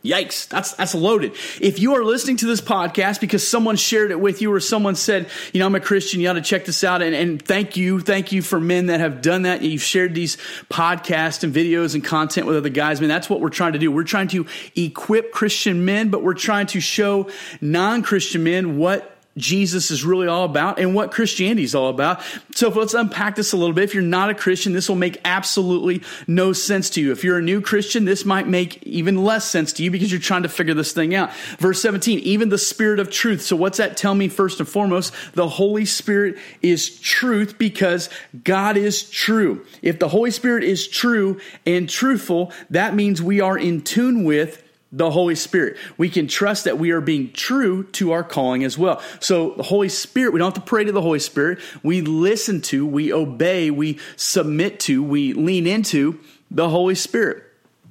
Yikes, 0.05 0.47
that's 0.47 0.74
that's 0.74 0.93
loaded. 0.93 1.33
If 1.59 1.79
you 1.79 1.95
are 1.95 2.03
listening 2.03 2.38
to 2.38 2.45
this 2.45 2.62
podcast 2.62 3.19
because 3.19 3.47
someone 3.47 3.75
shared 3.75 4.12
it 4.12 4.19
with 4.19 4.41
you 4.41 4.51
or 4.53 4.59
someone 4.59 4.95
said, 4.95 5.29
you 5.53 5.59
know, 5.59 5.65
I'm 5.65 5.75
a 5.75 5.79
Christian, 5.79 6.19
you 6.21 6.29
ought 6.29 6.33
to 6.33 6.41
check 6.41 6.65
this 6.65 6.83
out. 6.83 7.01
And, 7.01 7.15
and 7.15 7.41
thank 7.41 7.75
you, 7.75 8.00
thank 8.00 8.31
you 8.31 8.41
for 8.41 8.59
men 8.59 8.88
that 8.88 9.00
have 9.00 9.21
done 9.21 9.43
that. 9.43 9.62
You've 9.62 9.81
shared 9.81 10.13
these 10.13 10.38
podcasts 10.69 11.43
and 11.43 11.53
videos 11.53 11.95
and 11.95 12.03
content 12.03 12.47
with 12.47 12.55
other 12.55 12.69
guys. 12.69 13.00
Man, 13.01 13.09
that's 13.09 13.29
what 13.29 13.41
we're 13.41 13.50
trying 13.50 13.74
to 13.74 13.79
do. 13.79 13.91
We're 13.91 14.03
trying 14.03 14.27
to 14.29 14.45
equip 14.75 15.31
Christian 15.31 15.85
men, 15.85 16.09
but 16.09 16.24
we're 16.24 16.33
trying 16.33 16.67
to 16.67 16.79
show 16.79 17.29
non-Christian 17.62 18.43
men 18.43 18.77
what 18.77 19.14
Jesus 19.38 19.92
is 19.92 20.06
really 20.06 20.27
all 20.27 20.46
about 20.46 20.80
and 20.80 20.96
what 20.96 21.12
Christianity 21.12 21.63
is 21.63 21.75
all 21.75 21.89
about. 21.89 22.22
So 22.56 22.70
let's 22.70 22.94
unpack 22.94 23.36
this 23.36 23.51
a 23.51 23.58
little 23.58 23.74
bit. 23.74 23.84
If 23.84 23.94
you're 23.94 24.04
not 24.04 24.30
a 24.30 24.34
Christian, 24.34 24.72
this 24.72 24.88
will 24.88 24.96
make 24.96 25.20
absolutely 25.25 26.04
no 26.25 26.54
sense 26.54 26.89
to 26.92 27.01
you. 27.01 27.12
If 27.12 27.24
you're 27.24 27.39
a 27.39 27.42
new 27.42 27.60
Christian, 27.60 28.06
this 28.06 28.24
might 28.24 28.48
make 28.48 28.82
even 28.84 29.24
less 29.24 29.44
sense 29.44 29.74
to 29.74 29.84
you 29.84 29.92
because 29.92 30.10
you're 30.10 30.22
trying 30.22 30.44
to 30.44 30.50
figure 30.50 30.74
this 30.74 30.94
thing 30.94 31.13
out. 31.13 31.36
Verse 31.60 31.82
17, 31.82 32.20
even 32.20 32.48
the 32.48 32.58
Spirit 32.58 33.00
of 33.00 33.10
truth. 33.10 33.42
So 33.42 33.58
what's 33.58 33.77
that 33.77 33.98
tell 33.98 34.15
me 34.15 34.30
first 34.30 34.62
and 34.62 34.70
foremost? 34.70 35.13
The 35.34 35.50
Holy 35.50 35.86
Spirit 35.86 36.38
is 36.62 36.98
truth 37.00 37.58
because 37.58 38.10
God 38.44 38.77
is 38.77 39.10
true. 39.10 39.65
If 39.82 40.00
the 40.00 40.08
Holy 40.08 40.32
Spirit 40.32 40.63
is 40.63 40.88
true 40.88 41.42
and 41.65 41.89
truthful, 41.89 42.54
that 42.70 42.96
means 42.96 43.22
we 43.22 43.42
are 43.42 43.58
in 43.58 43.82
tune 43.82 44.24
with 44.24 44.62
the 44.95 45.11
Holy 45.11 45.35
Spirit. 45.35 45.75
We 45.97 46.09
can 46.09 46.27
trust 46.27 46.63
that 46.63 46.79
we 46.79 46.91
are 46.91 47.01
being 47.01 47.33
true 47.33 47.83
to 47.91 48.13
our 48.13 48.23
calling 48.23 48.63
as 48.63 48.77
well. 48.77 49.01
So 49.19 49.51
the 49.55 49.63
Holy 49.63 49.89
Spirit, 49.89 50.31
we 50.31 50.39
don't 50.39 50.55
have 50.55 50.63
to 50.63 50.67
pray 50.67 50.85
to 50.85 50.91
the 50.93 51.01
Holy 51.01 51.19
Spirit. 51.19 51.59
We 51.83 51.99
listen 51.99 52.61
to, 52.61 52.85
we 52.85 53.11
obey, 53.11 53.71
we 53.71 53.99
submit 54.15 54.79
to, 54.81 55.03
we 55.03 55.33
lean 55.33 55.67
into 55.67 56.17
the 56.49 56.69
Holy 56.69 56.95
Spirit. 56.95 57.43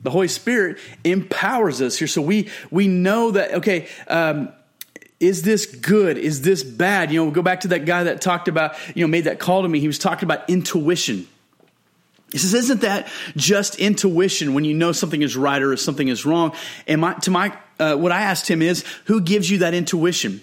The 0.03 0.11
Holy 0.11 0.29
Spirit 0.29 0.79
empowers 1.05 1.83
us 1.83 1.99
here. 1.99 2.09
So 2.09 2.23
we 2.23 2.51
we 2.71 2.89
know 2.89 3.33
that 3.33 3.53
okay, 3.55 3.89
um, 4.09 4.51
is 5.21 5.43
this 5.43 5.67
good? 5.67 6.17
Is 6.17 6.41
this 6.41 6.63
bad? 6.63 7.11
You 7.11 7.19
know, 7.19 7.25
we'll 7.25 7.35
go 7.35 7.43
back 7.43 7.61
to 7.61 7.69
that 7.69 7.85
guy 7.85 8.05
that 8.05 8.21
talked 8.23 8.49
about, 8.49 8.77
you 8.95 9.05
know, 9.05 9.11
made 9.11 9.25
that 9.25 9.39
call 9.39 9.63
to 9.63 9.69
me. 9.69 9.81
He 9.81 9.87
was 9.87 9.99
talking 9.99 10.27
about 10.27 10.49
intuition. 10.49 11.27
He 12.35 12.39
says, 12.39 12.53
Isn't 12.53 12.81
that 12.81 13.07
just 13.37 13.77
intuition 13.77 14.55
when 14.55 14.65
you 14.65 14.75
know 14.75 14.91
something 14.91 15.23
is 15.23 15.37
right 15.37 15.63
or 15.63 15.77
something 15.77 16.09
is 16.09 16.27
wrong? 16.27 16.53
And 16.89 17.01
my, 17.01 17.15
to 17.21 17.31
my, 17.31 17.57
uh, 17.79 17.95
what 17.95 18.11
I 18.11 18.23
asked 18.23 18.51
him 18.51 18.61
is, 18.61 18.85
Who 19.05 19.21
gives 19.21 19.49
you 19.49 19.59
that 19.59 19.73
intuition? 19.73 20.41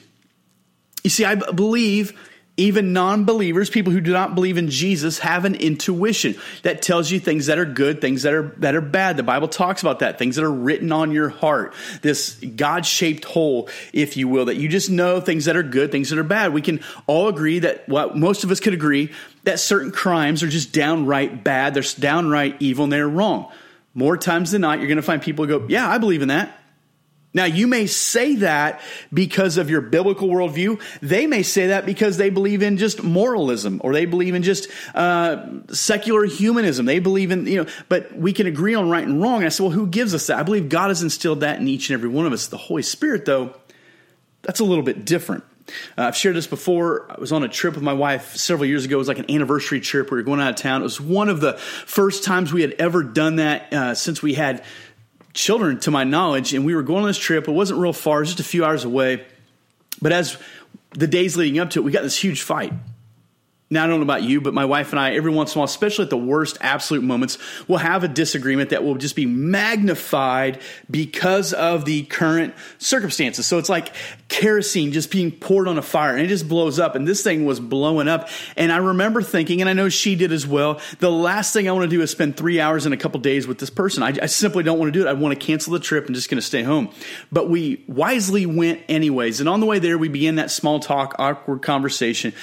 You 1.03 1.09
see, 1.09 1.25
I 1.25 1.35
believe 1.35 2.17
even 2.61 2.93
non 2.93 3.25
believers, 3.25 3.69
people 3.69 3.91
who 3.91 4.01
do 4.01 4.11
not 4.11 4.35
believe 4.35 4.57
in 4.57 4.69
Jesus, 4.69 5.19
have 5.19 5.45
an 5.45 5.55
intuition 5.55 6.35
that 6.61 6.81
tells 6.81 7.09
you 7.09 7.19
things 7.19 7.47
that 7.47 7.57
are 7.57 7.65
good, 7.65 8.01
things 8.01 8.21
that 8.21 8.33
are, 8.33 8.53
that 8.57 8.75
are 8.75 8.81
bad. 8.81 9.17
The 9.17 9.23
Bible 9.23 9.47
talks 9.47 9.81
about 9.81 9.99
that, 9.99 10.19
things 10.19 10.35
that 10.35 10.45
are 10.45 10.51
written 10.51 10.91
on 10.91 11.11
your 11.11 11.29
heart, 11.29 11.73
this 12.01 12.35
God 12.35 12.85
shaped 12.85 13.25
hole, 13.25 13.67
if 13.93 14.15
you 14.15 14.27
will, 14.27 14.45
that 14.45 14.57
you 14.57 14.67
just 14.67 14.89
know 14.89 15.19
things 15.19 15.45
that 15.45 15.55
are 15.55 15.63
good, 15.63 15.91
things 15.91 16.11
that 16.11 16.19
are 16.19 16.23
bad. 16.23 16.53
We 16.53 16.61
can 16.61 16.81
all 17.07 17.27
agree 17.27 17.59
that, 17.59 17.89
well, 17.89 18.15
most 18.15 18.43
of 18.43 18.51
us 18.51 18.59
could 18.59 18.73
agree 18.73 19.11
that 19.43 19.59
certain 19.59 19.91
crimes 19.91 20.43
are 20.43 20.47
just 20.47 20.71
downright 20.71 21.43
bad, 21.43 21.73
they're 21.73 21.83
downright 21.99 22.57
evil, 22.59 22.83
and 22.83 22.93
they're 22.93 23.09
wrong. 23.09 23.51
More 23.95 24.17
times 24.17 24.51
than 24.51 24.61
not, 24.61 24.77
you're 24.77 24.87
going 24.87 24.97
to 24.97 25.01
find 25.01 25.21
people 25.21 25.45
go, 25.47 25.65
Yeah, 25.67 25.89
I 25.89 25.97
believe 25.97 26.21
in 26.21 26.27
that. 26.29 26.60
Now, 27.33 27.45
you 27.45 27.65
may 27.65 27.85
say 27.87 28.35
that 28.37 28.81
because 29.13 29.57
of 29.57 29.69
your 29.69 29.79
biblical 29.79 30.27
worldview. 30.27 30.81
They 31.01 31.27
may 31.27 31.43
say 31.43 31.67
that 31.67 31.85
because 31.85 32.17
they 32.17 32.29
believe 32.29 32.61
in 32.61 32.77
just 32.77 33.03
moralism 33.03 33.79
or 33.83 33.93
they 33.93 34.05
believe 34.05 34.35
in 34.35 34.43
just 34.43 34.67
uh, 34.93 35.45
secular 35.71 36.25
humanism. 36.25 36.85
They 36.85 36.99
believe 36.99 37.31
in, 37.31 37.47
you 37.47 37.63
know, 37.63 37.71
but 37.87 38.13
we 38.13 38.33
can 38.33 38.47
agree 38.47 38.75
on 38.75 38.89
right 38.89 39.07
and 39.07 39.21
wrong. 39.21 39.37
And 39.37 39.45
I 39.45 39.49
said, 39.49 39.63
well, 39.63 39.71
who 39.71 39.87
gives 39.87 40.13
us 40.13 40.27
that? 40.27 40.39
I 40.39 40.43
believe 40.43 40.67
God 40.67 40.89
has 40.89 41.03
instilled 41.03 41.39
that 41.39 41.59
in 41.59 41.67
each 41.69 41.89
and 41.89 41.93
every 41.93 42.09
one 42.09 42.25
of 42.25 42.33
us. 42.33 42.47
The 42.47 42.57
Holy 42.57 42.83
Spirit, 42.83 43.23
though, 43.23 43.55
that's 44.41 44.59
a 44.59 44.65
little 44.65 44.83
bit 44.83 45.05
different. 45.05 45.45
Uh, 45.97 46.03
I've 46.03 46.17
shared 46.17 46.35
this 46.35 46.47
before. 46.47 47.09
I 47.09 47.19
was 47.19 47.31
on 47.31 47.43
a 47.43 47.47
trip 47.47 47.75
with 47.75 47.83
my 47.83 47.93
wife 47.93 48.35
several 48.35 48.67
years 48.67 48.83
ago. 48.83 48.95
It 48.95 48.99
was 48.99 49.07
like 49.07 49.19
an 49.19 49.31
anniversary 49.31 49.79
trip. 49.79 50.11
We 50.11 50.17
were 50.17 50.23
going 50.23 50.41
out 50.41 50.49
of 50.49 50.55
town. 50.57 50.81
It 50.81 50.83
was 50.83 50.99
one 50.99 51.29
of 51.29 51.39
the 51.39 51.53
first 51.53 52.23
times 52.25 52.51
we 52.51 52.61
had 52.61 52.73
ever 52.73 53.03
done 53.03 53.37
that 53.37 53.71
uh, 53.71 53.95
since 53.95 54.21
we 54.21 54.33
had 54.33 54.65
children, 55.33 55.79
to 55.81 55.91
my 55.91 56.03
knowledge. 56.03 56.53
And 56.53 56.65
we 56.65 56.75
were 56.75 56.83
going 56.83 57.01
on 57.03 57.07
this 57.07 57.17
trip. 57.17 57.47
It 57.47 57.51
wasn't 57.51 57.79
real 57.79 57.93
far, 57.93 58.17
it 58.17 58.21
was 58.21 58.29
just 58.29 58.39
a 58.39 58.49
few 58.49 58.65
hours 58.65 58.83
away. 58.83 59.25
But 60.01 60.11
as 60.11 60.37
the 60.91 61.07
days 61.07 61.37
leading 61.37 61.59
up 61.59 61.69
to 61.71 61.79
it, 61.79 61.83
we 61.83 61.91
got 61.91 62.03
this 62.03 62.17
huge 62.17 62.41
fight. 62.41 62.73
Now, 63.71 63.85
I 63.85 63.87
don't 63.87 63.99
know 63.99 64.03
about 64.03 64.23
you, 64.23 64.41
but 64.41 64.53
my 64.53 64.65
wife 64.65 64.91
and 64.91 64.99
I, 64.99 65.15
every 65.15 65.31
once 65.31 65.55
in 65.55 65.57
a 65.57 65.59
while, 65.59 65.65
especially 65.65 66.03
at 66.03 66.09
the 66.09 66.17
worst 66.17 66.57
absolute 66.59 67.03
moments, 67.03 67.37
will 67.69 67.77
have 67.77 68.03
a 68.03 68.09
disagreement 68.09 68.71
that 68.71 68.83
will 68.83 68.95
just 68.95 69.15
be 69.15 69.25
magnified 69.25 70.59
because 70.91 71.53
of 71.53 71.85
the 71.85 72.03
current 72.03 72.53
circumstances. 72.79 73.45
So 73.45 73.57
it's 73.59 73.69
like 73.69 73.93
kerosene 74.27 74.91
just 74.91 75.09
being 75.09 75.31
poured 75.31 75.69
on 75.69 75.77
a 75.77 75.81
fire 75.81 76.11
and 76.11 76.21
it 76.21 76.27
just 76.27 76.49
blows 76.49 76.79
up. 76.79 76.95
And 76.95 77.07
this 77.07 77.23
thing 77.23 77.45
was 77.45 77.61
blowing 77.61 78.09
up. 78.09 78.27
And 78.57 78.73
I 78.73 78.77
remember 78.77 79.21
thinking, 79.21 79.61
and 79.61 79.69
I 79.69 79.73
know 79.73 79.87
she 79.87 80.15
did 80.15 80.33
as 80.33 80.45
well, 80.45 80.81
the 80.99 81.11
last 81.11 81.53
thing 81.53 81.69
I 81.69 81.71
want 81.71 81.89
to 81.89 81.95
do 81.95 82.01
is 82.01 82.11
spend 82.11 82.35
three 82.35 82.59
hours 82.59 82.85
in 82.85 82.91
a 82.91 82.97
couple 82.97 83.21
days 83.21 83.47
with 83.47 83.59
this 83.59 83.69
person. 83.69 84.03
I, 84.03 84.13
I 84.21 84.25
simply 84.25 84.63
don't 84.63 84.79
want 84.79 84.93
to 84.93 84.99
do 84.99 85.07
it. 85.07 85.09
I 85.09 85.13
want 85.13 85.39
to 85.39 85.45
cancel 85.45 85.71
the 85.71 85.79
trip 85.79 86.07
and 86.07 86.15
just 86.15 86.29
going 86.29 86.39
to 86.39 86.45
stay 86.45 86.63
home. 86.63 86.89
But 87.31 87.49
we 87.49 87.85
wisely 87.87 88.45
went 88.45 88.81
anyways. 88.89 89.39
And 89.39 89.47
on 89.47 89.61
the 89.61 89.65
way 89.65 89.79
there, 89.79 89.97
we 89.97 90.09
began 90.09 90.35
that 90.35 90.51
small 90.51 90.81
talk, 90.81 91.15
awkward 91.19 91.61
conversation. 91.61 92.33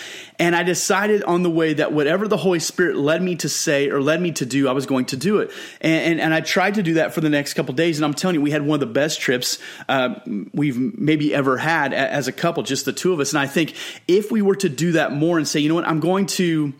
And 0.41 0.55
I 0.55 0.63
decided 0.63 1.25
on 1.25 1.43
the 1.43 1.51
way 1.51 1.75
that 1.75 1.93
whatever 1.93 2.29
the 2.29 2.37
Holy 2.37 2.61
Spirit 2.61 2.97
led 2.97 3.21
me 3.21 3.35
to 3.37 3.49
say 3.49 3.91
or 3.91 4.01
led 4.01 4.23
me 4.23 4.31
to 4.33 4.47
do, 4.47 4.69
I 4.69 4.73
was 4.73 4.87
going 4.87 5.07
to 5.07 5.17
do 5.17 5.39
it. 5.39 5.51
And, 5.81 6.13
and, 6.13 6.21
and 6.21 6.35
I 6.35 6.41
tried 6.41 6.75
to 6.75 6.83
do 6.83 6.95
that 6.95 7.13
for 7.13 7.21
the 7.21 7.29
next 7.29 7.55
couple 7.55 7.75
days. 7.75 7.99
And 7.99 8.05
I'm 8.05 8.15
telling 8.15 8.35
you, 8.35 8.41
we 8.41 8.53
had 8.53 8.63
one 8.63 8.77
of 8.77 8.81
the 8.81 8.93
best 8.93 9.21
trips 9.21 9.59
uh, 9.89 10.15
we've 10.55 10.79
maybe 10.79 11.35
ever 11.35 11.57
had 11.57 11.93
as 11.93 12.29
a 12.29 12.33
couple, 12.33 12.63
just 12.63 12.85
the 12.85 12.93
two 12.93 13.13
of 13.13 13.19
us. 13.19 13.33
And 13.33 13.41
I 13.41 13.49
think 13.49 13.75
if 14.07 14.31
we 14.31 14.41
were 14.41 14.57
to 14.57 14.69
do 14.69 14.93
that 14.93 15.13
more 15.13 15.39
and 15.39 15.49
say, 15.49 15.59
you 15.59 15.69
know 15.69 15.75
what, 15.75 15.89
I'm 15.89 16.01
going 16.01 16.27
to 16.27 16.73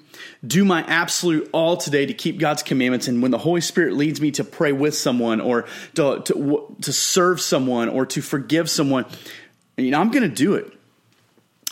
do 0.47 0.65
my 0.65 0.83
absolute 0.83 1.51
all 1.53 1.77
today 1.77 2.07
to 2.07 2.15
keep 2.15 2.39
God's 2.39 2.63
commandments. 2.63 3.09
And 3.09 3.23
when 3.23 3.33
the 3.33 3.39
Holy 3.39 3.61
Spirit 3.61 3.95
leads 3.95 4.21
me 4.21 4.31
to 4.33 4.45
pray 4.45 4.71
with 4.71 4.95
someone 4.95 5.41
or 5.41 5.67
to, 5.95 6.23
to, 6.23 6.77
to 6.83 6.93
serve 6.93 7.41
someone 7.41 7.89
or 7.89 8.07
to 8.07 8.23
forgive 8.23 8.71
someone, 8.71 9.05
you 9.77 9.91
know, 9.91 10.01
I'm 10.01 10.13
going 10.13 10.29
to 10.29 10.35
do 10.35 10.55
it 10.55 10.78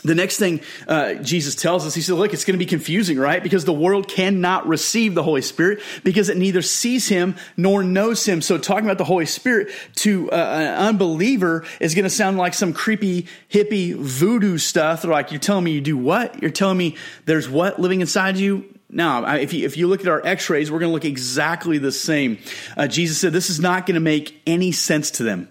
the 0.06 0.14
next 0.14 0.38
thing 0.38 0.60
uh, 0.88 1.14
Jesus 1.14 1.54
tells 1.54 1.86
us, 1.86 1.94
he 1.94 2.00
said, 2.00 2.14
Look, 2.14 2.32
it's 2.32 2.44
going 2.44 2.54
to 2.54 2.58
be 2.58 2.66
confusing, 2.66 3.18
right? 3.18 3.42
Because 3.42 3.64
the 3.64 3.72
world 3.72 4.08
cannot 4.08 4.66
receive 4.66 5.14
the 5.14 5.22
Holy 5.22 5.42
Spirit 5.42 5.80
because 6.04 6.28
it 6.28 6.36
neither 6.36 6.62
sees 6.62 7.08
him 7.08 7.36
nor 7.56 7.82
knows 7.82 8.26
him. 8.26 8.40
So, 8.42 8.58
talking 8.58 8.84
about 8.84 8.98
the 8.98 9.04
Holy 9.04 9.26
Spirit 9.26 9.70
to 9.96 10.30
uh, 10.30 10.34
an 10.34 10.74
unbeliever 10.88 11.64
is 11.80 11.94
going 11.94 12.04
to 12.04 12.10
sound 12.10 12.38
like 12.38 12.54
some 12.54 12.72
creepy, 12.72 13.26
hippie 13.50 13.94
voodoo 13.94 14.58
stuff. 14.58 15.02
They're 15.02 15.10
like, 15.10 15.32
You're 15.32 15.40
telling 15.40 15.64
me 15.64 15.72
you 15.72 15.80
do 15.80 15.96
what? 15.96 16.40
You're 16.40 16.50
telling 16.50 16.78
me 16.78 16.96
there's 17.24 17.48
what 17.48 17.80
living 17.80 18.00
inside 18.00 18.36
you? 18.36 18.72
Now, 18.88 19.34
if 19.34 19.52
you, 19.52 19.66
if 19.66 19.76
you 19.76 19.88
look 19.88 20.00
at 20.00 20.08
our 20.08 20.24
x 20.24 20.48
rays, 20.48 20.70
we're 20.70 20.78
going 20.78 20.90
to 20.90 20.94
look 20.94 21.04
exactly 21.04 21.78
the 21.78 21.92
same. 21.92 22.38
Uh, 22.76 22.86
Jesus 22.86 23.18
said, 23.18 23.32
This 23.32 23.50
is 23.50 23.60
not 23.60 23.86
going 23.86 23.96
to 23.96 24.00
make 24.00 24.40
any 24.46 24.72
sense 24.72 25.10
to 25.12 25.22
them. 25.22 25.48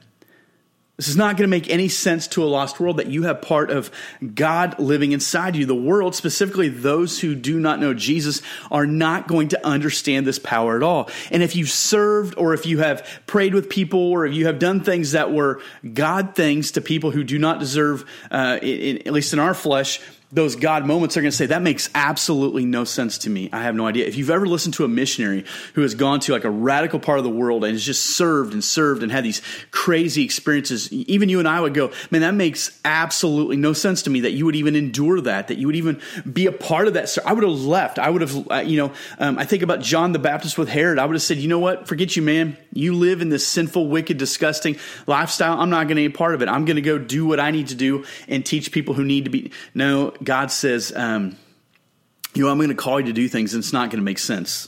This 0.98 1.10
is 1.10 1.18
not 1.18 1.36
going 1.36 1.44
to 1.44 1.52
make 1.52 1.70
any 1.70 1.90
sense 1.90 2.28
to 2.28 2.44
a 2.44 2.46
lost 2.46 2.80
world 2.80 2.98
that 2.98 3.08
you 3.08 3.24
have 3.24 3.42
part 3.42 3.70
of 3.70 3.92
God 4.34 4.80
living 4.80 5.12
inside 5.12 5.58
you. 5.58 5.66
The 5.66 5.76
world, 5.76 6.16
specifically 6.16 6.70
those 6.70 7.20
who 7.20 7.36
do 7.36 7.60
not 7.60 7.82
know 7.82 7.94
Jesus, 7.94 8.42
are 8.72 8.88
not 8.88 9.28
going 9.28 9.50
to 9.50 9.68
understand 9.68 10.26
this 10.26 10.40
power 10.40 10.78
at 10.78 10.84
all. 10.84 11.10
And 11.32 11.44
if 11.44 11.56
you've 11.56 11.70
served 11.70 12.38
or 12.38 12.54
if 12.54 12.66
you 12.66 12.80
have 12.80 13.06
prayed 13.28 13.54
with 13.54 13.70
people 13.70 14.00
or 14.00 14.26
if 14.26 14.34
you 14.34 14.46
have 14.46 14.58
done 14.58 14.82
things 14.82 15.12
that 15.12 15.34
were 15.34 15.62
God 15.94 16.34
things 16.34 16.72
to 16.72 16.82
people 16.82 17.12
who 17.12 17.26
do 17.26 17.38
not 17.40 17.60
deserve, 17.60 18.06
uh, 18.32 18.60
in, 18.62 19.00
at 19.00 19.12
least 19.12 19.34
in 19.34 19.40
our 19.40 19.54
flesh, 19.54 20.00
those 20.36 20.58
God 20.58 20.86
moments 20.86 21.16
are 21.16 21.22
going 21.22 21.32
to 21.32 21.38
say, 21.38 21.46
that 21.46 21.62
makes 21.62 21.90
absolutely 21.96 22.66
no 22.66 22.84
sense 22.84 23.20
to 23.20 23.30
me. 23.30 23.50
I 23.54 23.64
have 23.64 23.74
no 23.74 23.88
idea. 23.88 24.06
If 24.06 24.18
you've 24.18 24.30
ever 24.30 24.46
listened 24.46 24.74
to 24.76 24.84
a 24.84 24.88
missionary 24.88 25.46
who 25.76 25.82
has 25.82 25.96
gone 25.96 26.20
to 26.22 26.34
like 26.34 26.44
a 26.44 26.50
radical 26.50 27.00
part 27.00 27.20
of 27.20 27.24
the 27.24 27.30
world 27.30 27.64
and 27.64 27.72
has 27.72 27.84
just 27.84 28.06
served 28.06 28.52
and 28.52 28.62
served 28.62 29.02
and 29.02 29.12
had 29.14 29.24
these 29.24 29.42
crazy 29.72 30.26
experiences, 30.26 30.92
even 30.92 31.30
you 31.30 31.40
and 31.40 31.48
I 31.48 31.62
would 31.62 31.74
go, 31.74 31.94
man, 32.12 32.20
that 32.20 32.34
makes 32.34 32.78
absolutely 32.84 33.56
no 33.56 33.72
sense 33.72 34.02
to 34.04 34.10
me 34.10 34.20
that 34.22 34.32
you 34.32 34.44
would 34.46 34.58
even 34.58 34.76
endure 34.76 35.22
that, 35.22 35.48
that 35.48 35.58
you 35.58 35.68
would 35.68 35.78
even 35.78 36.02
be 36.32 36.48
a 36.48 36.52
part 36.52 36.88
of 36.88 36.96
that. 36.96 37.08
So 37.08 37.22
I 37.26 37.32
would 37.32 37.44
have 37.44 37.54
left. 37.54 37.98
I 37.98 38.10
would 38.10 38.22
have, 38.22 38.52
uh, 38.52 38.56
you 38.56 38.76
know, 38.76 38.92
um, 39.20 39.40
I 39.40 39.46
think 39.46 39.64
about 39.64 39.80
John 39.80 40.12
the 40.12 40.20
Baptist 40.20 40.58
with 40.58 40.68
Herod. 40.68 41.00
I 41.00 41.06
would 41.06 41.16
have 41.16 41.24
said, 41.24 41.38
you 41.38 41.48
know 41.48 41.60
what? 41.60 41.88
Forget 41.88 42.18
you, 42.18 42.22
man. 42.22 42.58
You 42.74 42.94
live 42.94 43.22
in 43.22 43.30
this 43.30 43.48
sinful, 43.48 43.88
wicked, 43.88 44.18
disgusting 44.18 44.76
lifestyle. 45.08 45.62
I'm 45.62 45.70
not 45.70 45.88
going 45.88 45.96
to 45.96 46.02
be 46.02 46.06
a 46.06 46.10
part 46.10 46.36
of 46.36 46.42
it. 46.42 46.50
I'm 46.50 46.66
going 46.66 46.76
to 46.76 46.82
go 46.82 46.98
do 46.98 47.26
what 47.26 47.40
I 47.40 47.52
need 47.52 47.68
to 47.68 47.76
do 47.76 48.04
and 48.28 48.46
teach 48.46 48.74
people 48.74 48.96
who 48.96 49.06
need 49.06 49.24
to 49.24 49.30
be. 49.30 49.52
No, 49.74 50.12
God 50.26 50.52
says, 50.52 50.92
um, 50.96 51.38
you 52.34 52.44
know, 52.44 52.52
I'm 52.52 52.58
going 52.58 52.70
to 52.70 52.76
call 52.76 53.00
you 53.00 53.08
to 53.08 53.14
do 53.14 53.28
things 53.28 53.54
and 53.54 53.64
it's 53.64 53.72
not 53.72 53.90
going 53.90 54.02
to 54.02 54.06
make 54.06 54.20
sense. 54.20 54.68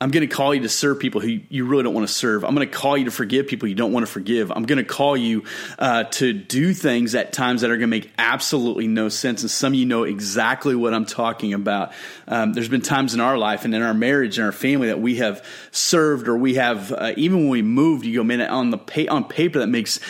I'm 0.00 0.10
going 0.10 0.28
to 0.28 0.34
call 0.34 0.54
you 0.54 0.62
to 0.62 0.68
serve 0.68 0.98
people 0.98 1.20
who 1.20 1.40
you 1.48 1.66
really 1.66 1.84
don't 1.84 1.94
want 1.94 2.06
to 2.06 2.12
serve. 2.12 2.44
I'm 2.44 2.54
going 2.54 2.68
to 2.68 2.74
call 2.74 2.98
you 2.98 3.04
to 3.04 3.10
forgive 3.12 3.46
people 3.46 3.68
you 3.68 3.76
don't 3.76 3.92
want 3.92 4.04
to 4.04 4.10
forgive. 4.10 4.50
I'm 4.50 4.64
going 4.64 4.78
to 4.78 4.84
call 4.84 5.16
you 5.16 5.44
uh, 5.78 6.04
to 6.04 6.32
do 6.32 6.74
things 6.74 7.14
at 7.14 7.32
times 7.32 7.60
that 7.60 7.70
are 7.70 7.76
going 7.76 7.88
to 7.88 7.96
make 7.96 8.12
absolutely 8.18 8.88
no 8.88 9.08
sense. 9.08 9.42
And 9.42 9.50
some 9.50 9.72
of 9.72 9.78
you 9.78 9.86
know 9.86 10.02
exactly 10.02 10.74
what 10.74 10.92
I'm 10.92 11.06
talking 11.06 11.54
about. 11.54 11.92
Um, 12.26 12.52
there's 12.52 12.68
been 12.68 12.82
times 12.82 13.14
in 13.14 13.20
our 13.20 13.38
life 13.38 13.64
and 13.64 13.74
in 13.74 13.82
our 13.82 13.94
marriage 13.94 14.36
and 14.36 14.44
our 14.44 14.52
family 14.52 14.88
that 14.88 15.00
we 15.00 15.16
have 15.16 15.46
served 15.70 16.26
or 16.26 16.36
we 16.36 16.54
have, 16.56 16.92
uh, 16.92 17.12
even 17.16 17.38
when 17.38 17.48
we 17.48 17.62
moved, 17.62 18.04
you 18.04 18.16
go, 18.16 18.24
man, 18.24 18.40
on, 18.42 18.70
the 18.70 18.78
pa- 18.78 19.06
on 19.08 19.24
paper 19.24 19.60
that 19.60 19.68
makes 19.68 20.00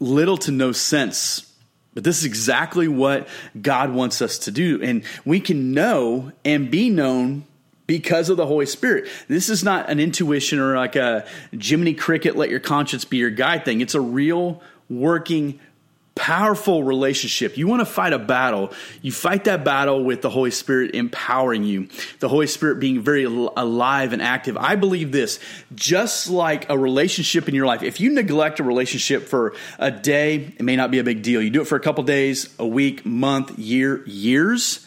little 0.00 0.36
to 0.38 0.50
no 0.50 0.72
sense 0.72 1.53
but 1.94 2.04
this 2.04 2.18
is 2.18 2.24
exactly 2.24 2.88
what 2.88 3.28
God 3.60 3.92
wants 3.92 4.20
us 4.20 4.38
to 4.40 4.50
do. 4.50 4.82
And 4.82 5.04
we 5.24 5.40
can 5.40 5.72
know 5.72 6.32
and 6.44 6.70
be 6.70 6.90
known 6.90 7.44
because 7.86 8.30
of 8.30 8.36
the 8.36 8.46
Holy 8.46 8.66
Spirit. 8.66 9.08
This 9.28 9.48
is 9.48 9.62
not 9.62 9.88
an 9.88 10.00
intuition 10.00 10.58
or 10.58 10.76
like 10.76 10.96
a 10.96 11.26
Jiminy 11.52 11.94
Cricket, 11.94 12.36
let 12.36 12.50
your 12.50 12.60
conscience 12.60 13.04
be 13.04 13.18
your 13.18 13.30
guide 13.30 13.64
thing. 13.64 13.80
It's 13.80 13.94
a 13.94 14.00
real 14.00 14.62
working 14.88 15.60
powerful 16.14 16.84
relationship. 16.84 17.56
You 17.58 17.66
want 17.66 17.80
to 17.80 17.86
fight 17.86 18.12
a 18.12 18.18
battle. 18.18 18.72
You 19.02 19.10
fight 19.10 19.44
that 19.44 19.64
battle 19.64 20.04
with 20.04 20.22
the 20.22 20.30
Holy 20.30 20.52
Spirit 20.52 20.94
empowering 20.94 21.64
you, 21.64 21.88
the 22.20 22.28
Holy 22.28 22.46
Spirit 22.46 22.78
being 22.78 23.00
very 23.00 23.24
alive 23.24 24.12
and 24.12 24.22
active. 24.22 24.56
I 24.56 24.76
believe 24.76 25.10
this 25.10 25.40
just 25.74 26.30
like 26.30 26.70
a 26.70 26.78
relationship 26.78 27.48
in 27.48 27.54
your 27.54 27.66
life. 27.66 27.82
If 27.82 28.00
you 28.00 28.12
neglect 28.12 28.60
a 28.60 28.62
relationship 28.62 29.24
for 29.24 29.54
a 29.78 29.90
day, 29.90 30.54
it 30.56 30.62
may 30.62 30.76
not 30.76 30.90
be 30.90 31.00
a 31.00 31.04
big 31.04 31.22
deal. 31.22 31.42
You 31.42 31.50
do 31.50 31.62
it 31.62 31.66
for 31.66 31.76
a 31.76 31.80
couple 31.80 32.04
days, 32.04 32.54
a 32.58 32.66
week, 32.66 33.04
month, 33.04 33.58
year, 33.58 34.04
years. 34.06 34.86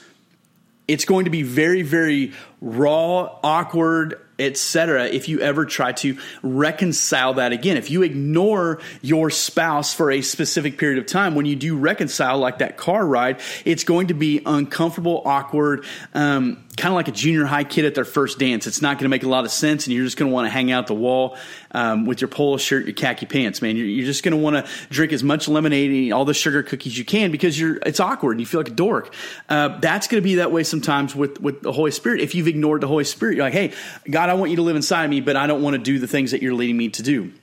It's 0.88 1.04
going 1.04 1.26
to 1.26 1.32
be 1.32 1.44
very, 1.44 1.82
very 1.82 2.32
raw, 2.62 3.38
awkward, 3.44 4.22
etc. 4.40 5.06
if 5.06 5.28
you 5.30 5.40
ever 5.40 5.66
try 5.66 5.92
to 5.92 6.18
reconcile 6.42 7.36
that 7.36 7.52
again. 7.52 7.78
If 7.78 7.90
you 7.90 8.04
ignore 8.04 8.80
your 9.02 9.30
spouse 9.30 9.94
for 9.94 10.12
a 10.12 10.22
specific 10.22 10.78
period 10.78 11.00
of 11.00 11.06
time 11.06 11.36
when 11.36 11.46
you 11.46 11.56
do 11.56 11.78
reconcile 11.78 12.38
like 12.38 12.60
that 12.60 12.78
car 12.78 13.06
ride 13.06 13.40
it's 13.66 13.84
going 13.84 14.08
to 14.08 14.14
be 14.14 14.42
uncomfortable 14.46 15.22
awkward 15.26 15.86
um, 16.14 16.64
kind 16.78 16.94
of 16.94 16.96
like 16.96 17.08
a 17.08 17.12
junior 17.12 17.44
high 17.44 17.64
kid 17.64 17.84
at 17.86 17.96
their 17.96 18.06
first 18.06 18.40
dance 18.40 18.68
it's 18.68 18.82
not 18.82 18.98
going 18.98 19.06
to 19.06 19.10
make 19.10 19.24
a 19.24 19.28
lot 19.28 19.44
of 19.44 19.52
sense 19.52 19.88
and 19.88 19.96
you're 19.96 20.06
just 20.06 20.16
going 20.16 20.30
to 20.30 20.34
want 20.34 20.46
to 20.46 20.50
hang 20.50 20.72
out 20.72 20.88
the 20.88 20.94
wall 20.94 21.36
um, 21.72 22.06
with 22.06 22.22
your 22.22 22.28
polo 22.28 22.56
shirt 22.58 22.86
your 22.86 22.94
khaki 22.94 23.26
pants 23.26 23.62
man 23.62 23.76
you're, 23.76 23.86
you're 23.86 24.06
just 24.06 24.24
going 24.24 24.32
to 24.32 24.42
want 24.42 24.56
to 24.56 24.72
drink 24.90 25.12
as 25.12 25.24
much 25.24 25.48
lemonade 25.48 25.92
and 25.92 26.14
all 26.14 26.24
the 26.24 26.34
sugar 26.34 26.64
cookies 26.64 26.98
you 26.98 27.04
can 27.04 27.32
because 27.32 27.60
you're 27.60 27.78
it's 27.86 28.00
awkward 28.00 28.32
and 28.32 28.40
you 28.40 28.46
feel 28.46 28.60
like 28.60 28.70
a 28.70 28.72
dork 28.72 29.14
uh, 29.50 29.70
that's 29.80 30.08
going 30.08 30.22
to 30.22 30.24
be 30.24 30.36
that 30.36 30.52
way 30.52 30.64
sometimes 30.64 31.16
with 31.16 31.42
with 31.42 31.62
the 31.64 31.72
holy 31.74 31.92
spirit 31.92 32.22
if 32.22 32.34
you've 32.36 32.48
ignored 32.48 32.82
the 32.82 32.88
holy 32.88 33.04
spirit 33.04 33.36
you're 33.36 33.46
like 33.46 33.54
hey 33.54 33.74
god 34.10 34.30
I 34.30 34.34
want 34.36 34.52
you 34.52 34.58
to 34.58 34.62
live 34.62 34.76
inside 34.76 35.04
of 35.04 35.10
me, 35.10 35.22
but 35.22 35.36
I 35.36 35.48
don't 35.48 35.62
want 35.62 35.76
to 35.76 35.82
do 35.82 36.00
the 36.00 36.08
things 36.08 36.32
that 36.32 36.42
you're 36.42 36.54
leading 36.54 36.78
me 36.78 36.90
to 36.90 37.04
do. 37.04 37.34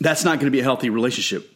That's 0.00 0.24
not 0.24 0.36
going 0.36 0.46
to 0.46 0.50
be 0.50 0.60
a 0.60 0.64
healthy 0.64 0.90
relationship. 0.90 1.49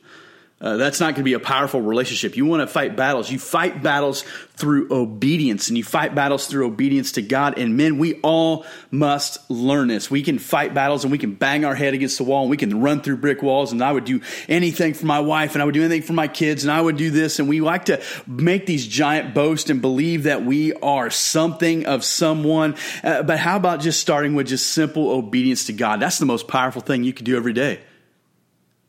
Uh, 0.65 0.79
that's 0.79 0.99
not 0.99 1.09
going 1.09 1.17
to 1.17 1.25
be 1.25 1.35
a 1.35 1.39
powerful 1.39 1.83
relationship. 1.83 2.39
You 2.39 2.47
want 2.47 2.63
to 2.63 2.67
fight 2.67 2.97
battles. 2.97 3.31
You 3.31 3.39
fight 3.39 3.83
battles 3.83 4.25
through 4.57 4.91
obedience, 4.91 5.69
and 5.69 5.77
you 5.77 5.85
fight 5.85 6.15
battles 6.15 6.47
through 6.47 6.67
obedience 6.67 7.13
to 7.13 7.23
God. 7.23 7.59
And 7.59 7.77
men, 7.77 7.99
we 7.99 8.15
all 8.23 8.65
must 8.91 9.51
learn 9.51 9.89
this. 9.89 10.11
We 10.11 10.23
can 10.23 10.39
fight 10.39 10.73
battles 10.73 11.05
and 11.05 11.13
we 11.13 11.19
can 11.19 11.35
bang 11.35 11.67
our 11.67 11.75
head 11.75 11.93
against 11.93 12.17
the 12.17 12.25
wall 12.25 12.43
and 12.43 12.51
we 12.51 12.57
can 12.57 12.81
run 12.81 13.03
through 13.03 13.19
brick 13.19 13.43
walls. 13.43 13.73
And 13.73 13.85
I 13.85 13.93
would 13.93 14.07
do 14.07 14.23
anything 14.49 14.95
for 14.95 15.05
my 15.05 15.21
wife 15.21 15.55
and 15.55 15.61
I 15.61 15.67
would 15.67 15.75
do 15.75 15.83
anything 15.83 16.01
for 16.01 16.15
my 16.15 16.29
kids 16.29 16.65
and 16.65 16.73
I 16.73 16.81
would 16.81 16.97
do 16.97 17.11
this. 17.11 17.39
And 17.39 17.47
we 17.47 17.61
like 17.61 17.87
to 17.87 18.01
make 18.27 18.65
these 18.65 18.87
giant 18.87 19.35
boasts 19.35 19.69
and 19.69 19.83
believe 19.83 20.23
that 20.23 20.47
we 20.47 20.73
are 20.75 21.11
something 21.11 21.85
of 21.85 22.05
someone. 22.05 22.77
Uh, 23.03 23.23
but 23.23 23.39
how 23.39 23.57
about 23.57 23.81
just 23.81 24.01
starting 24.01 24.35
with 24.35 24.47
just 24.47 24.69
simple 24.69 25.11
obedience 25.11 25.67
to 25.67 25.75
God? 25.75 26.01
That's 26.01 26.19
the 26.19 26.27
most 26.27 26.49
powerful 26.49 26.81
thing 26.81 27.05
you 27.05 27.13
can 27.13 27.27
do 27.27 27.37
every 27.37 27.53
day. 27.53 27.81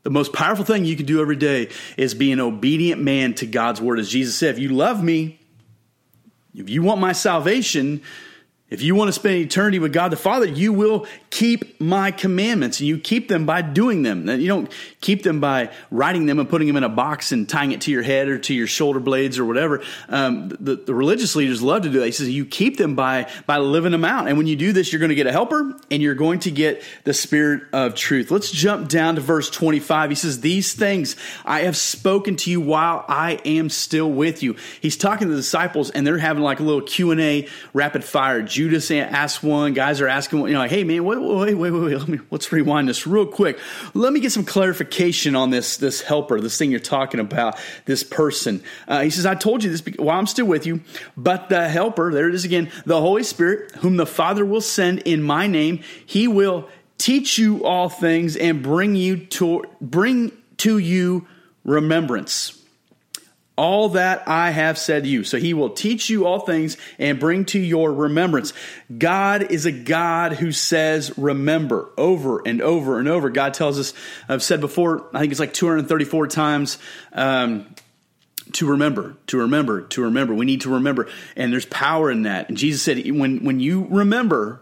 The 0.06 0.10
most 0.10 0.32
powerful 0.32 0.64
thing 0.64 0.84
you 0.84 0.94
can 0.94 1.04
do 1.04 1.20
every 1.20 1.34
day 1.34 1.68
is 1.96 2.14
be 2.14 2.30
an 2.30 2.38
obedient 2.38 3.02
man 3.02 3.34
to 3.34 3.44
God's 3.44 3.80
word. 3.80 3.98
As 3.98 4.08
Jesus 4.08 4.36
said, 4.36 4.54
if 4.54 4.60
you 4.60 4.68
love 4.68 5.02
me, 5.02 5.40
if 6.54 6.70
you 6.70 6.84
want 6.84 7.00
my 7.00 7.10
salvation, 7.10 8.02
if 8.68 8.82
you 8.82 8.96
want 8.96 9.08
to 9.08 9.12
spend 9.12 9.36
eternity 9.36 9.78
with 9.78 9.92
God 9.92 10.10
the 10.10 10.16
Father, 10.16 10.44
you 10.44 10.72
will 10.72 11.06
keep 11.30 11.80
my 11.80 12.10
commandments 12.10 12.80
and 12.80 12.88
you 12.88 12.98
keep 12.98 13.28
them 13.28 13.46
by 13.46 13.62
doing 13.62 14.02
them. 14.02 14.28
You 14.28 14.48
don't 14.48 14.72
keep 15.00 15.22
them 15.22 15.38
by 15.38 15.70
writing 15.92 16.26
them 16.26 16.40
and 16.40 16.48
putting 16.48 16.66
them 16.66 16.76
in 16.76 16.82
a 16.82 16.88
box 16.88 17.30
and 17.30 17.48
tying 17.48 17.70
it 17.70 17.82
to 17.82 17.92
your 17.92 18.02
head 18.02 18.26
or 18.26 18.38
to 18.38 18.54
your 18.54 18.66
shoulder 18.66 18.98
blades 18.98 19.38
or 19.38 19.44
whatever. 19.44 19.84
Um, 20.08 20.48
the, 20.48 20.82
the, 20.84 20.94
religious 20.94 21.36
leaders 21.36 21.62
love 21.62 21.82
to 21.82 21.90
do 21.90 22.00
that. 22.00 22.06
He 22.06 22.12
says 22.12 22.28
you 22.28 22.44
keep 22.44 22.76
them 22.76 22.96
by, 22.96 23.30
by 23.46 23.58
living 23.58 23.92
them 23.92 24.04
out. 24.04 24.26
And 24.26 24.36
when 24.36 24.48
you 24.48 24.56
do 24.56 24.72
this, 24.72 24.92
you're 24.92 24.98
going 24.98 25.10
to 25.10 25.14
get 25.14 25.28
a 25.28 25.32
helper 25.32 25.78
and 25.92 26.02
you're 26.02 26.16
going 26.16 26.40
to 26.40 26.50
get 26.50 26.82
the 27.04 27.14
spirit 27.14 27.62
of 27.72 27.94
truth. 27.94 28.32
Let's 28.32 28.50
jump 28.50 28.88
down 28.88 29.14
to 29.14 29.20
verse 29.20 29.48
25. 29.48 30.10
He 30.10 30.16
says, 30.16 30.40
these 30.40 30.72
things 30.72 31.14
I 31.44 31.60
have 31.60 31.76
spoken 31.76 32.34
to 32.36 32.50
you 32.50 32.60
while 32.60 33.04
I 33.06 33.34
am 33.44 33.70
still 33.70 34.10
with 34.10 34.42
you. 34.42 34.56
He's 34.80 34.96
talking 34.96 35.28
to 35.28 35.34
the 35.34 35.40
disciples 35.40 35.90
and 35.90 36.04
they're 36.04 36.18
having 36.18 36.42
like 36.42 36.58
a 36.58 36.64
little 36.64 36.82
Q&A 36.82 37.46
rapid 37.72 38.02
fire 38.02 38.42
Judas 38.56 38.90
asked 38.90 39.42
one. 39.42 39.74
Guys 39.74 40.00
are 40.00 40.08
asking, 40.08 40.38
you 40.38 40.54
know, 40.54 40.60
like, 40.60 40.70
hey 40.70 40.82
man, 40.82 41.04
wait, 41.04 41.20
wait, 41.20 41.54
wait, 41.54 41.54
wait, 41.54 41.70
wait. 41.70 41.98
Let 41.98 42.08
me, 42.08 42.20
let's 42.30 42.50
rewind 42.50 42.88
this 42.88 43.06
real 43.06 43.26
quick. 43.26 43.58
Let 43.92 44.14
me 44.14 44.20
get 44.20 44.32
some 44.32 44.46
clarification 44.46 45.36
on 45.36 45.50
this 45.50 45.76
this 45.76 46.00
helper, 46.00 46.40
this 46.40 46.56
thing 46.56 46.70
you're 46.70 46.80
talking 46.80 47.20
about, 47.20 47.58
this 47.84 48.02
person. 48.02 48.62
Uh, 48.88 49.02
he 49.02 49.10
says, 49.10 49.26
I 49.26 49.34
told 49.34 49.62
you 49.62 49.70
this 49.70 49.82
while 49.98 50.18
I'm 50.18 50.26
still 50.26 50.46
with 50.46 50.64
you, 50.64 50.80
but 51.18 51.50
the 51.50 51.68
helper, 51.68 52.10
there 52.10 52.30
it 52.30 52.34
is 52.34 52.46
again, 52.46 52.72
the 52.86 52.98
Holy 52.98 53.24
Spirit, 53.24 53.72
whom 53.76 53.98
the 53.98 54.06
Father 54.06 54.42
will 54.46 54.62
send 54.62 55.00
in 55.00 55.22
my 55.22 55.46
name, 55.46 55.80
he 56.06 56.26
will 56.26 56.66
teach 56.96 57.36
you 57.36 57.62
all 57.62 57.90
things 57.90 58.36
and 58.36 58.62
bring 58.62 58.96
you 58.96 59.18
to 59.26 59.64
bring 59.82 60.32
to 60.56 60.78
you 60.78 61.28
remembrance 61.62 62.55
all 63.56 63.90
that 63.90 64.28
I 64.28 64.50
have 64.50 64.78
said 64.78 65.04
to 65.04 65.08
you. 65.08 65.24
So 65.24 65.38
he 65.38 65.54
will 65.54 65.70
teach 65.70 66.10
you 66.10 66.26
all 66.26 66.40
things 66.40 66.76
and 66.98 67.18
bring 67.18 67.46
to 67.46 67.58
your 67.58 67.92
remembrance. 67.92 68.52
God 68.96 69.50
is 69.50 69.64
a 69.64 69.72
God 69.72 70.34
who 70.34 70.52
says, 70.52 71.16
remember 71.16 71.90
over 71.96 72.46
and 72.46 72.60
over 72.60 72.98
and 72.98 73.08
over. 73.08 73.30
God 73.30 73.54
tells 73.54 73.78
us, 73.78 73.94
I've 74.28 74.42
said 74.42 74.60
before, 74.60 75.08
I 75.14 75.20
think 75.20 75.30
it's 75.30 75.40
like 75.40 75.54
234 75.54 76.26
times, 76.28 76.78
um, 77.12 77.74
to 78.52 78.66
remember, 78.66 79.16
to 79.28 79.38
remember, 79.38 79.82
to 79.82 80.02
remember. 80.02 80.34
We 80.34 80.46
need 80.46 80.60
to 80.60 80.74
remember. 80.74 81.08
And 81.34 81.52
there's 81.52 81.66
power 81.66 82.10
in 82.10 82.22
that. 82.22 82.48
And 82.48 82.56
Jesus 82.56 82.82
said, 82.82 82.98
when, 83.10 83.42
when 83.44 83.58
you 83.58 83.86
remember, 83.90 84.60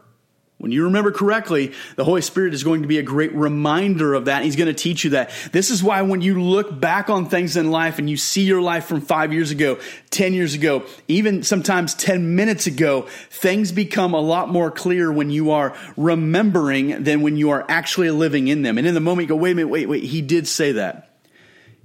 when 0.65 0.73
you 0.73 0.85
remember 0.85 1.13
correctly, 1.13 1.75
the 1.97 2.05
Holy 2.05 2.23
Spirit 2.23 2.55
is 2.55 2.65
going 2.65 2.81
to 2.81 2.89
be 2.89 2.97
a 2.97 3.03
great 3.03 3.35
reminder 3.35 4.15
of 4.15 4.25
that. 4.25 4.45
He's 4.45 4.57
going 4.57 4.69
to 4.69 4.73
teach 4.73 5.05
you 5.05 5.11
that. 5.11 5.31
This 5.53 5.69
is 5.69 5.85
why 5.85 6.01
when 6.01 6.23
you 6.23 6.41
look 6.41 6.81
back 6.81 7.11
on 7.11 7.29
things 7.29 7.59
in 7.59 7.71
life 7.71 7.99
and 7.99 8.09
you 8.09 8.17
see 8.17 8.45
your 8.45 8.63
life 8.63 8.87
from 8.87 9.03
five 9.03 9.31
years 9.31 9.51
ago, 9.51 9.79
10 10.09 10.33
years 10.33 10.55
ago, 10.55 10.87
even 11.07 11.43
sometimes 11.43 11.93
10 11.93 12.35
minutes 12.35 12.67
ago, 12.67 13.03
things 13.29 13.73
become 13.73 14.15
a 14.15 14.21
lot 14.21 14.49
more 14.49 14.71
clear 14.71 15.13
when 15.13 15.29
you 15.29 15.51
are 15.51 15.77
remembering 15.99 17.05
than 17.05 17.21
when 17.21 17.37
you 17.37 17.51
are 17.51 17.67
actually 17.69 18.11
living 18.11 18.49
in 18.49 18.63
them. 18.63 18.79
And 18.79 18.87
in 18.87 18.95
the 18.95 19.01
moment, 19.01 19.29
you 19.29 19.37
go, 19.37 19.37
wait 19.37 19.51
a 19.51 19.55
minute, 19.57 19.69
wait, 19.69 19.87
wait, 19.87 20.05
he 20.05 20.23
did 20.23 20.49
say 20.49 20.73
that. 20.73 21.14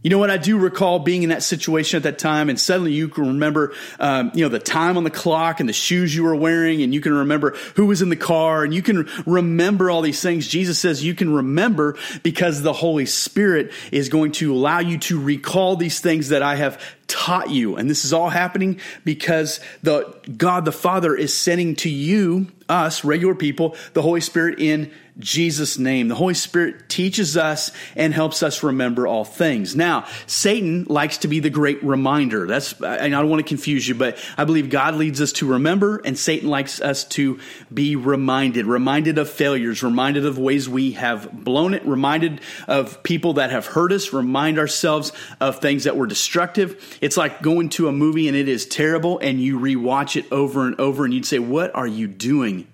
You 0.02 0.10
know 0.10 0.18
what? 0.18 0.32
I 0.32 0.38
do 0.38 0.58
recall 0.58 1.00
being 1.00 1.24
in 1.24 1.30
that 1.30 1.44
situation 1.44 1.98
at 1.98 2.04
that 2.04 2.18
time, 2.18 2.48
and 2.48 2.58
suddenly 2.58 2.94
you 2.94 3.10
can 3.10 3.28
remember, 3.28 3.74
um, 4.00 4.32
you 4.34 4.46
know, 4.46 4.50
the 4.50 4.58
time 4.58 4.96
on 4.96 5.04
the 5.04 5.10
clock 5.10 5.60
and 5.60 5.68
the 5.68 5.74
shoes 5.74 6.16
you 6.16 6.24
were 6.24 6.36
wearing, 6.36 6.82
and 6.82 6.94
you 6.94 7.02
can 7.02 7.14
remember 7.14 7.58
who 7.76 7.86
was 7.86 8.02
in 8.02 8.08
the 8.08 8.16
car, 8.16 8.64
and 8.64 8.74
you 8.74 8.82
can 8.82 9.10
remember 9.26 9.92
all 9.92 10.02
these 10.02 10.22
things. 10.22 10.48
Jesus 10.48 10.80
says 10.80 11.04
you 11.04 11.16
can 11.16 11.34
remember 11.34 11.98
because 12.24 12.62
the 12.62 12.72
Holy 12.72 13.06
Spirit 13.06 13.74
is 13.92 14.08
going 14.08 14.32
to 14.34 14.54
allow 14.54 14.80
you 14.80 15.00
to 15.00 15.20
recall 15.20 15.76
these 15.76 16.00
things 16.00 16.30
that 16.30 16.42
I 16.42 16.56
have 16.56 16.82
taught 17.08 17.50
you. 17.50 17.76
And 17.76 17.90
this 17.90 18.06
is 18.06 18.14
all 18.14 18.30
happening 18.30 18.80
because 19.04 19.60
the 19.84 20.16
God 20.38 20.64
the 20.64 20.72
Father 20.72 21.14
is 21.14 21.34
sending 21.34 21.76
to 21.78 21.90
you, 21.90 22.48
us, 22.70 23.04
regular 23.04 23.36
people, 23.36 23.76
the 23.94 24.02
Holy 24.02 24.22
Spirit 24.22 24.60
in 24.60 24.92
Jesus' 25.20 25.78
name. 25.78 26.08
The 26.08 26.16
Holy 26.16 26.34
Spirit 26.34 26.88
teaches 26.88 27.36
us 27.36 27.72
and 27.96 28.14
helps 28.14 28.42
us 28.42 28.64
remember 28.64 29.06
all 29.06 29.26
things. 29.26 29.76
Now, 29.76 30.06
Satan 30.28 30.86
likes 30.86 31.20
to 31.20 31.28
be 31.28 31.40
the 31.40 31.50
great 31.50 31.84
reminder. 31.84 32.48
That's, 32.48 32.82
I 32.82 33.10
don't 33.10 33.30
want 33.30 33.42
to 33.42 33.48
confuse 33.48 33.88
you, 33.88 33.96
but 33.96 34.18
I 34.38 34.46
believe 34.46 34.70
God 34.70 34.96
leads 34.96 35.22
us 35.22 35.34
to 35.34 35.48
remember 35.52 35.98
and 35.98 36.18
Satan 36.18 36.50
likes 36.50 36.82
us 36.82 37.04
to 37.06 37.40
be 37.74 37.96
reminded, 37.96 38.66
reminded 38.66 39.18
of 39.18 39.30
failures, 39.30 39.84
reminded 39.84 40.26
of 40.26 40.38
ways 40.38 40.70
we 40.70 40.94
have 40.94 41.32
blown 41.32 41.74
it, 41.74 41.86
reminded 41.86 42.42
of 42.68 43.04
people 43.04 43.34
that 43.34 43.52
have 43.52 43.66
hurt 43.66 43.92
us, 43.92 44.14
remind 44.14 44.58
ourselves 44.58 45.12
of 45.42 45.60
things 45.60 45.84
that 45.84 45.98
were 45.98 46.08
destructive. 46.08 46.98
It's 47.02 47.18
like 47.18 47.42
going 47.42 47.70
to 47.70 47.88
a 47.88 47.92
movie 47.92 48.28
and 48.28 48.38
it 48.38 48.48
is 48.48 48.66
terrible 48.66 49.20
and 49.20 49.42
you 49.42 49.60
rewatch 49.60 50.16
it 50.16 50.32
over 50.32 50.66
and 50.66 50.80
over 50.80 51.04
and 51.04 51.14
you'd 51.14 51.26
say, 51.26 51.40
what 51.40 51.76
are 51.76 51.88
you 51.88 52.08
doing? 52.08 52.68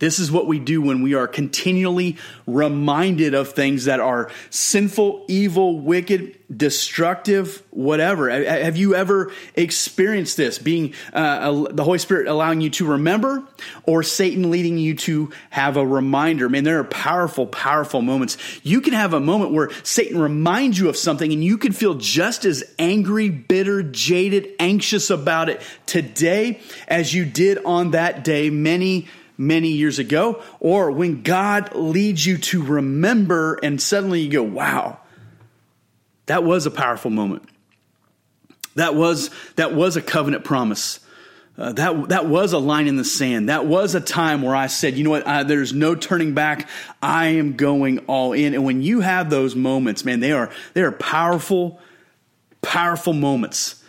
This 0.00 0.18
is 0.18 0.32
what 0.32 0.46
we 0.46 0.58
do 0.58 0.80
when 0.80 1.02
we 1.02 1.14
are 1.14 1.28
continually 1.28 2.16
reminded 2.46 3.34
of 3.34 3.52
things 3.52 3.84
that 3.84 4.00
are 4.00 4.30
sinful, 4.48 5.26
evil, 5.28 5.78
wicked, 5.78 6.36
destructive, 6.54 7.62
whatever. 7.70 8.30
Have 8.30 8.78
you 8.78 8.94
ever 8.94 9.30
experienced 9.54 10.38
this? 10.38 10.58
Being 10.58 10.94
uh, 11.12 11.66
the 11.70 11.84
Holy 11.84 11.98
Spirit 11.98 12.26
allowing 12.26 12.62
you 12.62 12.70
to 12.70 12.86
remember, 12.86 13.46
or 13.84 14.02
Satan 14.02 14.50
leading 14.50 14.78
you 14.78 14.96
to 14.96 15.30
have 15.50 15.76
a 15.76 15.86
reminder? 15.86 16.48
Man, 16.48 16.64
there 16.64 16.80
are 16.80 16.84
powerful, 16.84 17.46
powerful 17.46 18.00
moments. 18.00 18.38
You 18.62 18.80
can 18.80 18.94
have 18.94 19.12
a 19.12 19.20
moment 19.20 19.52
where 19.52 19.70
Satan 19.84 20.18
reminds 20.18 20.78
you 20.78 20.88
of 20.88 20.96
something, 20.96 21.30
and 21.30 21.44
you 21.44 21.58
can 21.58 21.72
feel 21.72 21.94
just 21.94 22.46
as 22.46 22.64
angry, 22.78 23.28
bitter, 23.28 23.82
jaded, 23.82 24.48
anxious 24.58 25.10
about 25.10 25.50
it 25.50 25.60
today 25.84 26.60
as 26.88 27.12
you 27.12 27.26
did 27.26 27.62
on 27.64 27.90
that 27.90 28.24
day 28.24 28.48
many 28.48 29.06
many 29.40 29.68
years 29.68 29.98
ago, 29.98 30.42
or 30.60 30.90
when 30.90 31.22
God 31.22 31.74
leads 31.74 32.26
you 32.26 32.36
to 32.36 32.62
remember 32.62 33.58
and 33.62 33.80
suddenly 33.80 34.20
you 34.20 34.30
go, 34.30 34.42
wow, 34.42 34.98
that 36.26 36.44
was 36.44 36.66
a 36.66 36.70
powerful 36.70 37.10
moment. 37.10 37.48
That 38.74 38.94
was, 38.94 39.30
that 39.56 39.74
was 39.74 39.96
a 39.96 40.02
covenant 40.02 40.44
promise. 40.44 41.00
Uh, 41.56 41.72
that 41.72 42.08
that 42.10 42.26
was 42.26 42.52
a 42.52 42.58
line 42.58 42.86
in 42.86 42.96
the 42.96 43.04
sand. 43.04 43.48
That 43.48 43.66
was 43.66 43.94
a 43.94 44.00
time 44.00 44.42
where 44.42 44.54
I 44.54 44.66
said, 44.66 44.94
you 44.96 45.04
know 45.04 45.10
what? 45.10 45.26
I, 45.26 45.42
there's 45.42 45.72
no 45.72 45.94
turning 45.94 46.32
back. 46.32 46.68
I 47.02 47.26
am 47.28 47.56
going 47.56 47.98
all 48.00 48.32
in. 48.32 48.54
And 48.54 48.64
when 48.64 48.82
you 48.82 49.00
have 49.00 49.28
those 49.28 49.54
moments, 49.56 50.04
man, 50.04 50.20
they 50.20 50.32
are 50.32 50.50
they 50.72 50.80
are 50.82 50.92
powerful 50.92 51.78
powerful 52.62 53.12
moments. 53.12 53.82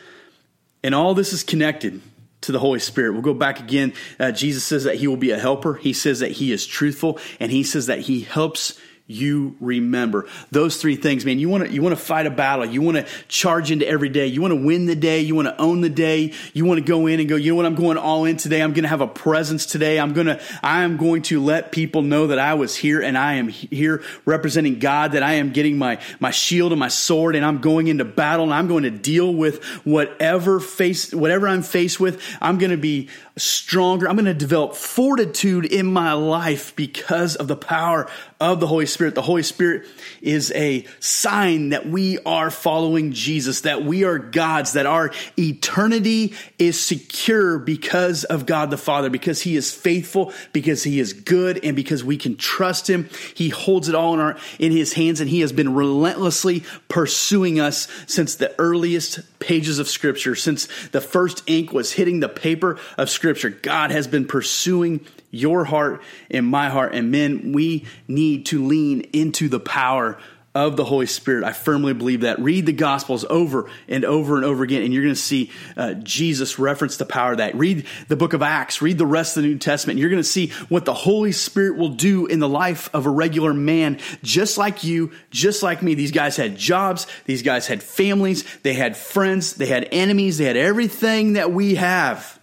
And 0.83 0.95
all 0.95 1.13
this 1.13 1.31
is 1.31 1.43
connected 1.43 2.01
to 2.41 2.51
the 2.51 2.59
Holy 2.59 2.79
Spirit. 2.79 3.13
We'll 3.13 3.21
go 3.21 3.33
back 3.33 3.59
again. 3.59 3.93
Uh, 4.19 4.31
Jesus 4.31 4.63
says 4.63 4.83
that 4.83 4.95
he 4.95 5.07
will 5.07 5.17
be 5.17 5.31
a 5.31 5.39
helper. 5.39 5.75
He 5.75 5.93
says 5.93 6.19
that 6.19 6.31
he 6.31 6.51
is 6.51 6.65
truthful 6.65 7.19
and 7.39 7.51
he 7.51 7.63
says 7.63 7.87
that 7.87 7.99
he 7.99 8.21
helps 8.21 8.79
you 9.11 9.55
remember. 9.59 10.27
Those 10.51 10.77
three 10.77 10.95
things 10.95 11.25
man 11.25 11.39
you 11.39 11.49
want 11.49 11.65
to 11.65 11.73
you 11.73 11.81
want 11.81 11.97
to 11.97 12.03
fight 12.03 12.25
a 12.25 12.31
battle. 12.31 12.65
You 12.65 12.81
want 12.81 12.97
to 12.97 13.05
charge 13.27 13.71
into 13.71 13.87
every 13.87 14.09
day. 14.09 14.27
You 14.27 14.41
want 14.41 14.53
to 14.53 14.63
win 14.63 14.85
the 14.85 14.95
day. 14.95 15.21
You 15.21 15.35
want 15.35 15.47
to 15.47 15.59
own 15.59 15.81
the 15.81 15.89
day. 15.89 16.33
You 16.53 16.65
want 16.65 16.79
to 16.79 16.85
go 16.85 17.07
in 17.07 17.19
and 17.19 17.27
go 17.27 17.35
you 17.35 17.51
know 17.51 17.55
what? 17.55 17.65
I'm 17.65 17.75
going 17.75 17.97
all 17.97 18.25
in 18.25 18.37
today. 18.37 18.61
I'm 18.61 18.73
going 18.73 18.83
to 18.83 18.89
have 18.89 19.01
a 19.01 19.07
presence 19.07 19.65
today. 19.65 19.99
I'm 19.99 20.13
going 20.13 20.27
to 20.27 20.41
i 20.63 20.83
am 20.83 20.97
going 20.97 21.21
to 21.21 21.41
let 21.41 21.71
people 21.71 22.01
know 22.01 22.27
that 22.27 22.39
i 22.39 22.53
was 22.53 22.75
here 22.75 23.01
and 23.01 23.17
i 23.17 23.33
am 23.33 23.47
here 23.47 24.03
representing 24.25 24.79
god 24.79 25.13
that 25.13 25.23
i 25.23 25.33
am 25.33 25.51
getting 25.51 25.77
my 25.77 25.99
my 26.19 26.31
shield 26.31 26.71
and 26.71 26.79
my 26.79 26.87
sword 26.87 27.35
and 27.35 27.45
i'm 27.45 27.59
going 27.59 27.87
into 27.87 28.05
battle 28.05 28.45
and 28.45 28.53
i'm 28.53 28.67
going 28.67 28.83
to 28.83 28.91
deal 28.91 29.33
with 29.33 29.63
whatever 29.83 30.59
face 30.59 31.13
whatever 31.13 31.47
i'm 31.47 31.61
faced 31.61 31.99
with. 31.99 32.21
I'm 32.41 32.57
going 32.57 32.71
to 32.71 32.77
be 32.77 33.09
stronger. 33.37 34.07
I'm 34.07 34.15
going 34.15 34.25
to 34.25 34.33
develop 34.33 34.75
fortitude 34.75 35.65
in 35.65 35.85
my 35.85 36.13
life 36.13 36.75
because 36.75 37.35
of 37.35 37.47
the 37.47 37.55
power 37.55 38.09
of 38.39 38.59
the 38.59 38.67
Holy 38.67 38.85
Spirit. 38.85 39.00
The 39.09 39.21
Holy 39.23 39.41
Spirit 39.41 39.87
is 40.21 40.51
a 40.53 40.85
sign 40.99 41.69
that 41.69 41.87
we 41.87 42.19
are 42.19 42.51
following 42.51 43.13
Jesus, 43.13 43.61
that 43.61 43.83
we 43.83 44.03
are 44.03 44.19
God's, 44.19 44.73
that 44.73 44.85
our 44.85 45.11
eternity 45.39 46.35
is 46.59 46.79
secure 46.79 47.57
because 47.57 48.23
of 48.25 48.45
God 48.45 48.69
the 48.69 48.77
Father, 48.77 49.09
because 49.09 49.41
He 49.41 49.55
is 49.55 49.73
faithful, 49.73 50.33
because 50.53 50.83
He 50.83 50.99
is 50.99 51.13
good, 51.13 51.63
and 51.63 51.75
because 51.75 52.03
we 52.03 52.17
can 52.17 52.37
trust 52.37 52.89
Him. 52.89 53.09
He 53.33 53.49
holds 53.49 53.89
it 53.89 53.95
all 53.95 54.13
in 54.13 54.19
our 54.19 54.37
in 54.59 54.71
His 54.71 54.93
hands, 54.93 55.21
and 55.21 55.29
He 55.29 55.39
has 55.39 55.51
been 55.51 55.73
relentlessly 55.73 56.63
pursuing 56.89 57.59
us 57.59 57.87
since 58.05 58.35
the 58.35 58.53
earliest 58.59 59.39
pages 59.39 59.79
of 59.79 59.87
Scripture, 59.87 60.35
since 60.35 60.67
the 60.89 61.01
first 61.01 61.43
ink 61.47 61.73
was 61.73 61.93
hitting 61.93 62.19
the 62.19 62.29
paper 62.29 62.77
of 62.97 63.09
Scripture. 63.09 63.49
God 63.49 63.91
has 63.91 64.07
been 64.07 64.25
pursuing 64.25 65.05
your 65.31 65.63
heart 65.63 66.01
and 66.29 66.45
my 66.45 66.69
heart. 66.69 66.93
And 66.93 67.09
men, 67.09 67.53
we 67.53 67.85
need 68.07 68.45
to 68.47 68.63
lean 68.63 69.01
into 69.13 69.49
the 69.49 69.59
power 69.59 70.17
of 70.53 70.75
the 70.75 70.83
Holy 70.83 71.05
Spirit. 71.05 71.45
I 71.45 71.53
firmly 71.53 71.93
believe 71.93 72.21
that. 72.21 72.39
Read 72.39 72.65
the 72.65 72.73
Gospels 72.73 73.23
over 73.29 73.69
and 73.87 74.03
over 74.03 74.35
and 74.35 74.43
over 74.43 74.63
again, 74.63 74.83
and 74.83 74.93
you're 74.93 75.03
going 75.03 75.15
to 75.15 75.19
see 75.19 75.49
uh, 75.77 75.93
Jesus 75.93 76.59
reference 76.59 76.97
the 76.97 77.05
power 77.05 77.31
of 77.31 77.37
that. 77.37 77.55
Read 77.55 77.85
the 78.09 78.17
book 78.17 78.33
of 78.33 78.41
Acts, 78.41 78.81
read 78.81 78.97
the 78.97 79.05
rest 79.05 79.37
of 79.37 79.43
the 79.43 79.49
New 79.49 79.57
Testament, 79.57 79.97
you're 79.97 80.09
going 80.09 80.21
to 80.21 80.27
see 80.27 80.49
what 80.67 80.83
the 80.83 80.93
Holy 80.93 81.31
Spirit 81.31 81.77
will 81.77 81.89
do 81.89 82.25
in 82.25 82.39
the 82.39 82.49
life 82.49 82.89
of 82.93 83.05
a 83.05 83.09
regular 83.09 83.53
man, 83.53 83.99
just 84.23 84.57
like 84.57 84.83
you, 84.83 85.11
just 85.29 85.63
like 85.63 85.81
me. 85.81 85.93
These 85.93 86.11
guys 86.11 86.35
had 86.35 86.57
jobs, 86.57 87.07
these 87.25 87.43
guys 87.43 87.67
had 87.67 87.81
families, 87.81 88.43
they 88.63 88.73
had 88.73 88.97
friends, 88.97 89.53
they 89.53 89.67
had 89.67 89.87
enemies, 89.93 90.37
they 90.37 90.45
had 90.45 90.57
everything 90.57 91.33
that 91.33 91.53
we 91.53 91.75
have 91.75 92.40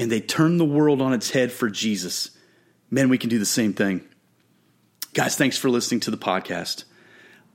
and 0.00 0.10
they 0.10 0.20
turn 0.20 0.56
the 0.56 0.64
world 0.64 1.02
on 1.02 1.12
its 1.12 1.30
head 1.30 1.52
for 1.52 1.68
Jesus. 1.68 2.30
Man, 2.90 3.10
we 3.10 3.18
can 3.18 3.28
do 3.28 3.38
the 3.38 3.44
same 3.44 3.74
thing. 3.74 4.00
Guys, 5.12 5.36
thanks 5.36 5.58
for 5.58 5.68
listening 5.68 6.00
to 6.00 6.10
the 6.10 6.16
podcast. 6.16 6.84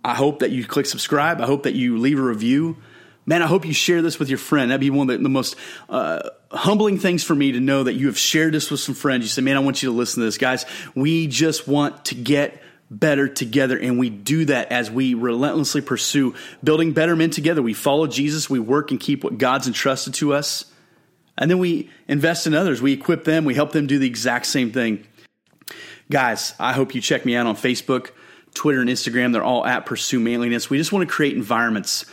I 0.03 0.13
hope 0.13 0.39
that 0.39 0.51
you 0.51 0.63
click 0.63 0.86
subscribe. 0.86 1.41
I 1.41 1.47
hope 1.47 1.63
that 1.63 1.73
you 1.73 1.97
leave 1.97 2.19
a 2.19 2.21
review. 2.21 2.77
Man, 3.25 3.41
I 3.41 3.47
hope 3.47 3.65
you 3.65 3.73
share 3.73 4.03
this 4.03 4.19
with 4.19 4.29
your 4.29 4.38
friend. 4.38 4.69
That'd 4.69 4.79
be 4.79 4.91
one 4.91 5.10
of 5.10 5.23
the, 5.23 5.27
most 5.27 5.55
uh, 5.89 6.29
humbling 6.51 6.99
things 6.99 7.23
for 7.23 7.34
me 7.34 7.53
to 7.53 7.60
know 7.60 7.81
that 7.81 7.93
you 7.93 8.05
have 8.05 8.17
shared 8.17 8.53
this 8.53 8.69
with 8.69 8.79
some 8.79 8.93
friends. 8.93 9.23
You 9.23 9.29
say, 9.29 9.41
man, 9.41 9.58
I 9.58 9.62
want 9.62 9.81
you 9.81 9.89
to 9.89 9.95
listen 9.95 10.21
to 10.21 10.25
this. 10.25 10.38
Guys, 10.38 10.67
we 10.93 11.25
just 11.25 11.67
want 11.67 12.05
to 12.05 12.15
get 12.15 12.62
better 12.91 13.27
together. 13.27 13.75
And 13.75 13.97
we 13.97 14.12
do 14.12 14.45
that 14.45 14.71
as 14.71 14.91
we 14.91 15.15
relentlessly 15.15 15.81
pursue 15.81 16.36
building 16.63 16.91
better 16.91 17.15
men 17.15 17.31
together. 17.31 17.63
We 17.63 17.73
follow 17.73 18.05
Jesus. 18.05 18.51
We 18.51 18.60
work 18.60 18.91
and 18.91 18.99
keep 18.99 19.23
what 19.23 19.39
God's 19.39 19.65
entrusted 19.65 20.13
to 20.15 20.36
us. 20.36 20.71
And 21.38 21.52
then 21.52 21.60
we 21.60 21.89
invest 22.08 22.48
in 22.48 22.54
others. 22.54 22.82
We 22.82 22.93
equip 22.93 23.24
them. 23.24 23.45
We 23.45 23.54
help 23.54 23.71
them 23.71 23.88
do 23.88 24.00
the 24.00 24.08
exact 24.08 24.45
same 24.45 24.71
thing. 24.71 25.06
Guys, 26.10 26.54
I 26.60 26.74
hope 26.74 26.95
you 26.95 27.02
check 27.02 27.26
me 27.26 27.36
out 27.36 27.48
on 27.48 27.56
Facebook, 27.56 28.12
Twitter, 28.54 28.80
and 28.80 28.89
Instagram. 28.89 29.34
They're 29.34 29.43
all 29.43 29.65
at 29.65 29.86
Pursue 29.86 30.19
Manliness. 30.19 30.69
We 30.69 30.78
just 30.78 30.91
want 30.91 31.08
to 31.08 31.13
create 31.13 31.36
environments 31.36 32.06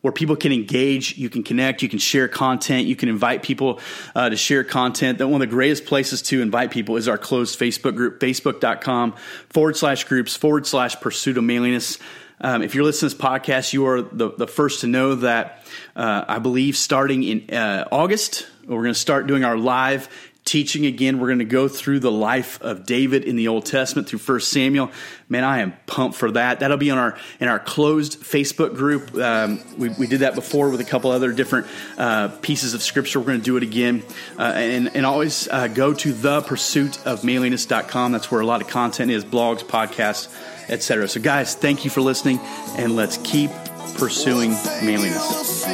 where 0.00 0.12
people 0.12 0.36
can 0.36 0.52
engage, 0.52 1.18
you 1.18 1.28
can 1.28 1.42
connect, 1.42 1.82
you 1.82 1.88
can 1.88 1.98
share 1.98 2.26
content, 2.26 2.86
you 2.86 2.96
can 2.96 3.08
invite 3.08 3.42
people 3.42 3.80
uh, 4.14 4.30
to 4.30 4.36
share 4.36 4.64
content. 4.64 5.18
That 5.18 5.28
one 5.28 5.42
of 5.42 5.48
the 5.48 5.54
greatest 5.54 5.84
places 5.84 6.22
to 6.22 6.40
invite 6.40 6.70
people 6.70 6.96
is 6.96 7.06
our 7.06 7.18
closed 7.18 7.58
Facebook 7.58 7.96
group, 7.96 8.20
facebook.com 8.20 9.14
forward 9.50 9.76
slash 9.76 10.04
groups 10.04 10.34
forward 10.36 10.66
slash 10.66 10.98
pursuit 11.00 11.36
of 11.36 11.44
manliness. 11.44 11.98
Um, 12.40 12.62
if 12.62 12.74
you're 12.74 12.84
listening 12.84 13.10
to 13.10 13.16
this 13.16 13.22
podcast, 13.22 13.74
you 13.74 13.86
are 13.86 14.00
the, 14.00 14.30
the 14.30 14.46
first 14.46 14.80
to 14.80 14.86
know 14.86 15.16
that 15.16 15.66
uh, 15.94 16.24
I 16.26 16.38
believe 16.38 16.76
starting 16.76 17.22
in 17.22 17.54
uh, 17.54 17.86
August, 17.92 18.46
we're 18.76 18.84
going 18.84 18.94
to 18.94 19.00
start 19.00 19.26
doing 19.26 19.44
our 19.44 19.56
live 19.56 20.08
teaching 20.44 20.86
again. 20.86 21.20
We're 21.20 21.28
going 21.28 21.40
to 21.40 21.44
go 21.44 21.68
through 21.68 22.00
the 22.00 22.10
life 22.10 22.60
of 22.60 22.84
David 22.86 23.24
in 23.24 23.36
the 23.36 23.48
Old 23.48 23.66
Testament 23.66 24.08
through 24.08 24.18
First 24.20 24.50
Samuel. 24.50 24.90
Man, 25.28 25.44
I 25.44 25.60
am 25.60 25.74
pumped 25.86 26.16
for 26.16 26.30
that. 26.32 26.60
That'll 26.60 26.76
be 26.76 26.90
on 26.90 26.98
our 26.98 27.16
in 27.38 27.48
our 27.48 27.58
closed 27.58 28.20
Facebook 28.20 28.74
group. 28.74 29.14
Um, 29.14 29.60
we, 29.78 29.90
we 29.90 30.06
did 30.06 30.20
that 30.20 30.34
before 30.34 30.70
with 30.70 30.80
a 30.80 30.84
couple 30.84 31.10
other 31.10 31.32
different 31.32 31.66
uh, 31.96 32.28
pieces 32.42 32.74
of 32.74 32.82
scripture. 32.82 33.20
We're 33.20 33.26
going 33.26 33.40
to 33.40 33.44
do 33.44 33.56
it 33.56 33.62
again, 33.62 34.02
uh, 34.38 34.42
and 34.42 34.94
and 34.96 35.06
always 35.06 35.46
uh, 35.48 35.68
go 35.68 35.94
to 35.94 36.12
the 36.12 36.40
pursuit 36.40 37.06
of 37.06 37.22
manliness.com. 37.22 38.12
That's 38.12 38.30
where 38.30 38.40
a 38.40 38.46
lot 38.46 38.60
of 38.60 38.68
content 38.68 39.10
is: 39.10 39.24
blogs, 39.24 39.62
podcasts, 39.62 40.28
etc. 40.68 41.06
So, 41.08 41.20
guys, 41.20 41.54
thank 41.54 41.84
you 41.84 41.90
for 41.90 42.00
listening, 42.00 42.40
and 42.76 42.96
let's 42.96 43.18
keep 43.18 43.50
pursuing 43.94 44.50
manliness 44.82 45.64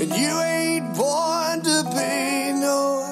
and 0.00 0.10
you 0.16 0.40
ain't 0.40 0.96
born 0.96 1.60
to 1.60 1.84
be 1.92 2.52
no 2.58 3.04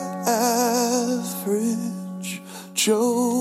average 1.47 2.41
Joe. 2.73 3.38